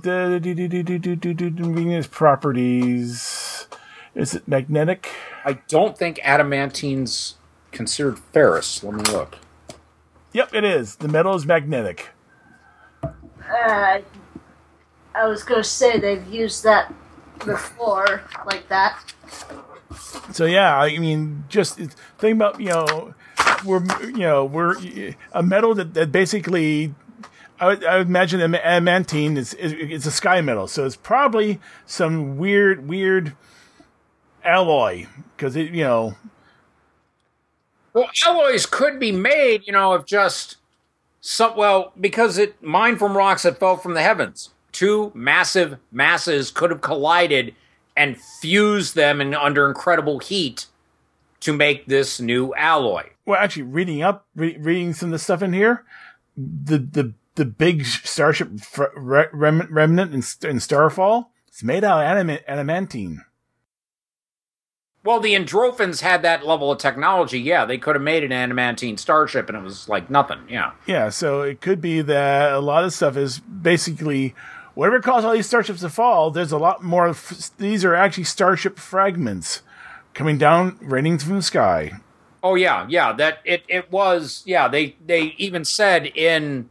[2.12, 3.68] properties?
[4.14, 5.10] Is it magnetic?
[5.46, 7.36] I don't think adamantine's
[7.72, 8.84] considered ferrous.
[8.84, 9.38] Let me look.
[10.34, 10.98] Yep, it is.
[10.98, 12.10] The metal is magnetic.
[13.04, 14.00] Uh,
[15.14, 16.94] I was gonna say they've used that
[17.46, 18.98] before, like that.
[20.32, 21.76] So yeah, I mean, just
[22.18, 23.14] think about you know,
[23.66, 24.76] we're you know we're
[25.34, 26.94] a metal that, that basically.
[27.60, 30.96] I would, I would imagine am- adamantine is, is it's a sky metal, so it's
[30.96, 33.34] probably some weird weird
[34.44, 35.06] alloy
[35.38, 36.16] because it you know
[37.94, 40.58] Well, alloys could be made, you know, of just
[41.20, 41.56] some.
[41.56, 44.50] Well, because it mined from rocks that fell from the heavens.
[44.72, 47.54] Two massive masses could have collided
[47.96, 50.68] and fused them in under incredible heat
[51.42, 53.04] to make this new alloy.
[53.26, 55.84] well actually reading up re- reading some of the stuff in here
[56.38, 58.50] the the the big starship
[58.96, 63.24] re- rem- remnant in, in Starfall it's made out of adamant- adamantine.
[65.04, 67.40] Well, the Androffans had that level of technology.
[67.40, 70.38] Yeah, they could have made an adamantine starship, and it was like nothing.
[70.48, 70.74] Yeah.
[70.86, 74.36] Yeah, so it could be that a lot of stuff is basically
[74.74, 76.32] whatever caused all these starships to fall.
[76.32, 77.10] There's a lot more.
[77.10, 79.62] F- these are actually starship fragments
[80.14, 81.94] coming down, raining from the sky.
[82.44, 83.14] Oh yeah, yeah.
[83.14, 84.44] That it it was.
[84.46, 86.70] Yeah, they they even said in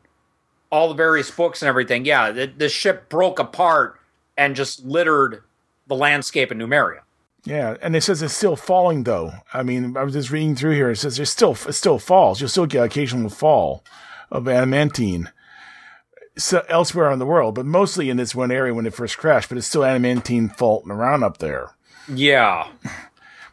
[0.71, 3.99] all the various books and everything, yeah, the, the ship broke apart
[4.37, 5.43] and just littered
[5.89, 7.01] the landscape in Numeria.
[7.45, 9.33] Yeah, and it says it's still falling though.
[9.53, 10.91] I mean, I was just reading through here.
[10.91, 12.41] It says there's still it still falls.
[12.41, 13.85] You'll still get occasional fall
[14.31, 15.31] of adamantine
[16.43, 19.49] so elsewhere in the world, but mostly in this one area when it first crashed.
[19.49, 21.71] But it's still adamantine faulting around up there.
[22.13, 22.69] Yeah,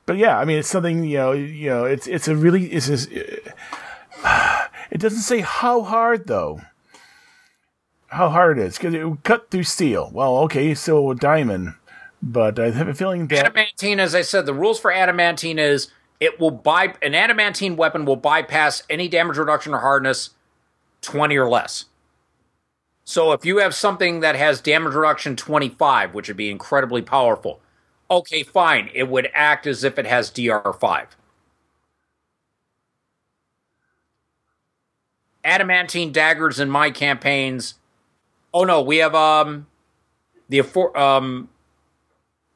[0.08, 1.32] But yeah, I mean, it's something you know.
[1.34, 2.88] You know, it's it's a really it's.
[2.88, 6.62] Just, it doesn't say how hard though.
[8.08, 10.10] How hard it is because it would cut through steel.
[10.14, 11.74] Well, okay, so a diamond,
[12.24, 14.00] but I have a feeling that adamantine.
[14.00, 15.90] As I said, the rules for adamantine is
[16.22, 20.30] it will buy an adamantine weapon will bypass any damage reduction or hardness
[21.02, 21.86] twenty or less.
[23.08, 27.02] So if you have something that has damage reduction twenty five, which would be incredibly
[27.02, 27.62] powerful,
[28.12, 31.16] okay, fine, it would act as if it has DR five.
[35.48, 37.76] adamantine daggers in my campaigns.
[38.54, 39.68] Oh no, we have um
[40.50, 40.62] the
[40.94, 41.48] um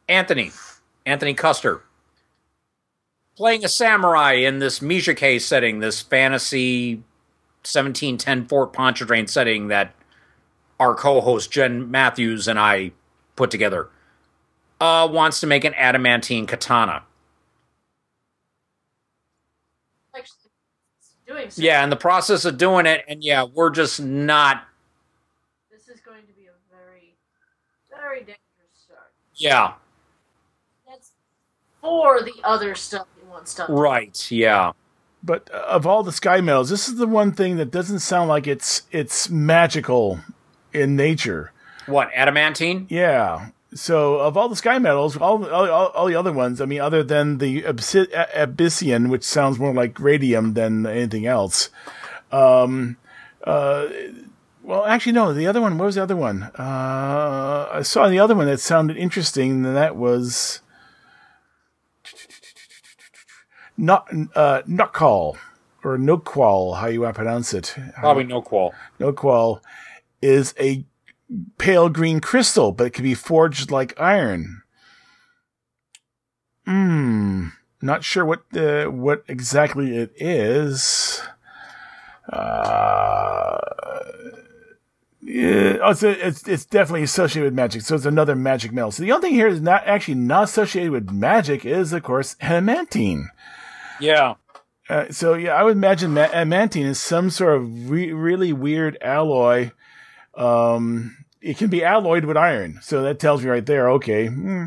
[0.09, 0.51] Anthony
[1.05, 1.81] Anthony Custer
[3.37, 6.95] playing a samurai in this Mijike setting, this fantasy
[7.63, 9.93] 1710 Fort Pontchartrain setting that
[10.81, 12.91] our co-host Jen Matthews and I
[13.35, 13.87] put together.
[14.79, 17.03] Uh, wants to make an adamantine katana.
[21.27, 21.61] Doing so.
[21.61, 24.63] Yeah, in the process of doing it, and yeah, we're just not.
[25.71, 27.15] This is going to be a very,
[27.89, 28.35] very dangerous
[28.73, 29.13] start.
[29.35, 29.73] Yeah,
[30.89, 31.11] That's
[31.79, 33.71] for the other stuff he wants done.
[33.71, 34.29] right.
[34.29, 34.73] Yeah.
[35.23, 38.45] But of all the sky metals, this is the one thing that doesn't sound like
[38.47, 40.19] it's it's magical
[40.73, 41.51] in nature.
[41.85, 42.87] What adamantine?
[42.89, 43.49] Yeah.
[43.73, 47.03] So of all the sky metals, all all, all, the other ones, I mean, other
[47.03, 51.69] than the absi- a- abyssian, which sounds more like radium than anything else.
[52.31, 52.97] Um,
[53.45, 53.87] uh,
[54.61, 55.33] well, actually, no.
[55.33, 55.77] The other one.
[55.77, 56.43] What was the other one?
[56.43, 60.59] Uh, I saw the other one that sounded interesting, and that was
[63.77, 65.37] not uh, Nukal
[65.83, 67.75] or Noqual, how you want to pronounce it.
[67.97, 68.73] Probably no qual.
[68.99, 69.61] Noqual
[70.21, 70.85] is a
[71.57, 74.61] pale green crystal, but it can be forged like iron.
[76.65, 77.47] Hmm.
[77.81, 81.21] Not sure what the what exactly it is.
[82.31, 83.57] Uh,
[85.21, 88.91] yeah, oh, it's, it's it's definitely associated with magic, so it's another magic metal.
[88.91, 92.35] So the only thing here is not actually not associated with magic is, of course,
[92.39, 93.29] adamantine.
[93.99, 94.35] Yeah.
[94.89, 99.71] Uh, so yeah, I would imagine adamantine is some sort of re- really weird alloy.
[100.35, 103.89] Um, it can be alloyed with iron, so that tells me right there.
[103.91, 104.65] Okay, hmm,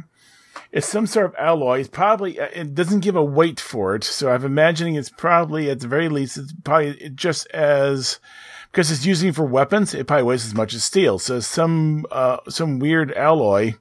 [0.72, 1.80] it's some sort of alloy.
[1.80, 5.70] It's probably uh, it doesn't give a weight for it, so I'm imagining it's probably
[5.70, 8.18] at the very least it's probably just as
[8.70, 9.94] because it's using for weapons.
[9.94, 11.18] It probably weighs as much as steel.
[11.18, 13.74] So some uh, some weird alloy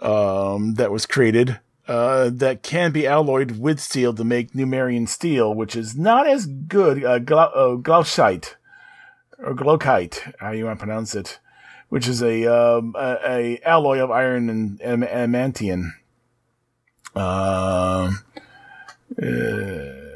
[0.00, 5.54] um, that was created uh, that can be alloyed with steel to make Numerian steel,
[5.54, 8.56] which is not as good, uh, glau- uh, glaucite,
[9.38, 11.38] or glaucite, how you want to pronounce it,
[11.88, 15.92] which is a, um, a, a alloy of iron and, adamantium.
[17.14, 18.24] Um,
[19.22, 20.06] uh,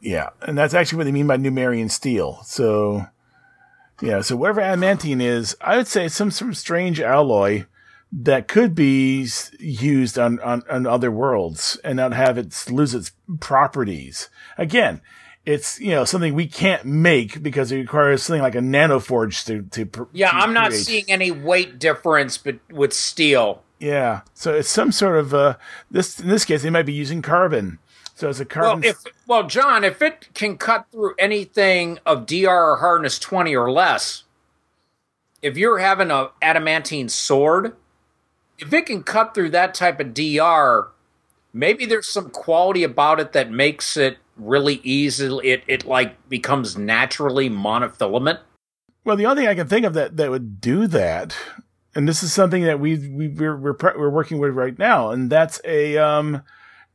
[0.00, 2.40] yeah, and that's actually what they mean by Numerian steel.
[2.44, 3.06] So,
[4.00, 7.66] yeah, so whatever adamantine is, I would say some sort of strange alloy
[8.10, 9.28] that could be
[9.58, 14.30] used on, on, on other worlds and not have it lose its properties.
[14.56, 15.00] Again,
[15.48, 19.62] it's, you know, something we can't make because it requires something like a nanoforge to,
[19.86, 20.84] to, Yeah, to I'm not create.
[20.84, 23.62] seeing any weight difference but with steel.
[23.78, 24.20] Yeah.
[24.34, 25.56] So it's some sort of, uh,
[25.90, 27.78] this, in this case, they might be using carbon.
[28.14, 28.96] So it's a carbon Well, if
[29.26, 34.24] well, John, if it can cut through anything of DR or hardness 20 or less,
[35.40, 37.74] if you're having a adamantine sword,
[38.58, 40.88] if it can cut through that type of DR,
[41.54, 46.76] maybe there's some quality about it that makes it really easily It it like becomes
[46.78, 48.40] naturally monofilament.
[49.04, 51.36] Well, the only thing I can think of that that would do that,
[51.94, 55.30] and this is something that we we we're we're, we're working with right now, and
[55.30, 56.42] that's a um,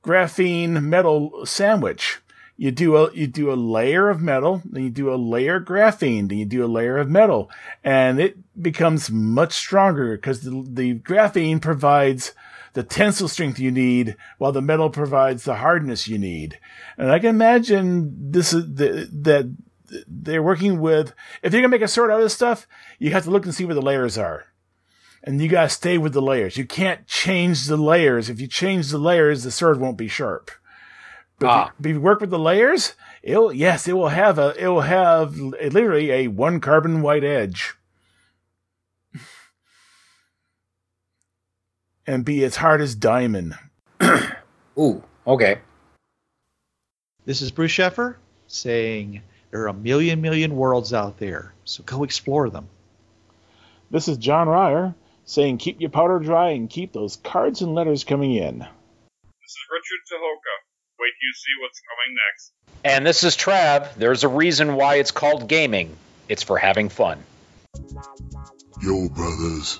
[0.04, 2.20] graphene metal sandwich.
[2.56, 5.66] You do a you do a layer of metal, then you do a layer of
[5.66, 7.50] graphene, then you do a layer of metal,
[7.84, 12.34] and it becomes much stronger because the, the graphene provides
[12.74, 16.59] the tensile strength you need, while the metal provides the hardness you need.
[16.97, 19.55] And I can imagine this is the, that
[20.07, 21.13] they're working with.
[21.41, 22.67] If they're gonna make a sword out of this stuff,
[22.99, 24.45] you have to look and see where the layers are,
[25.24, 26.57] and you gotta stay with the layers.
[26.57, 28.30] You can't change the layers.
[28.30, 30.51] If you change the layers, the sword won't be sharp.
[31.39, 31.71] But, Ah.
[31.80, 32.93] if, you, if you work with the layers,
[33.24, 37.74] It'll yes, it will have a it will have literally a one carbon white edge.
[42.06, 43.58] And be as hard as diamond.
[44.78, 45.60] Ooh, okay.
[47.26, 48.16] This is Bruce Sheffer
[48.47, 52.68] saying there are a million million worlds out there, so go explore them.
[53.89, 54.95] This is John Ryer
[55.26, 58.60] saying keep your powder dry and keep those cards and letters coming in.
[58.60, 60.56] This is Richard Tucholka.
[60.99, 62.51] Wait till you see what's coming next.
[62.84, 63.95] And this is Trav.
[63.95, 65.95] There's a reason why it's called gaming.
[66.28, 67.24] It's for having fun.
[68.82, 69.80] Yo, brothers,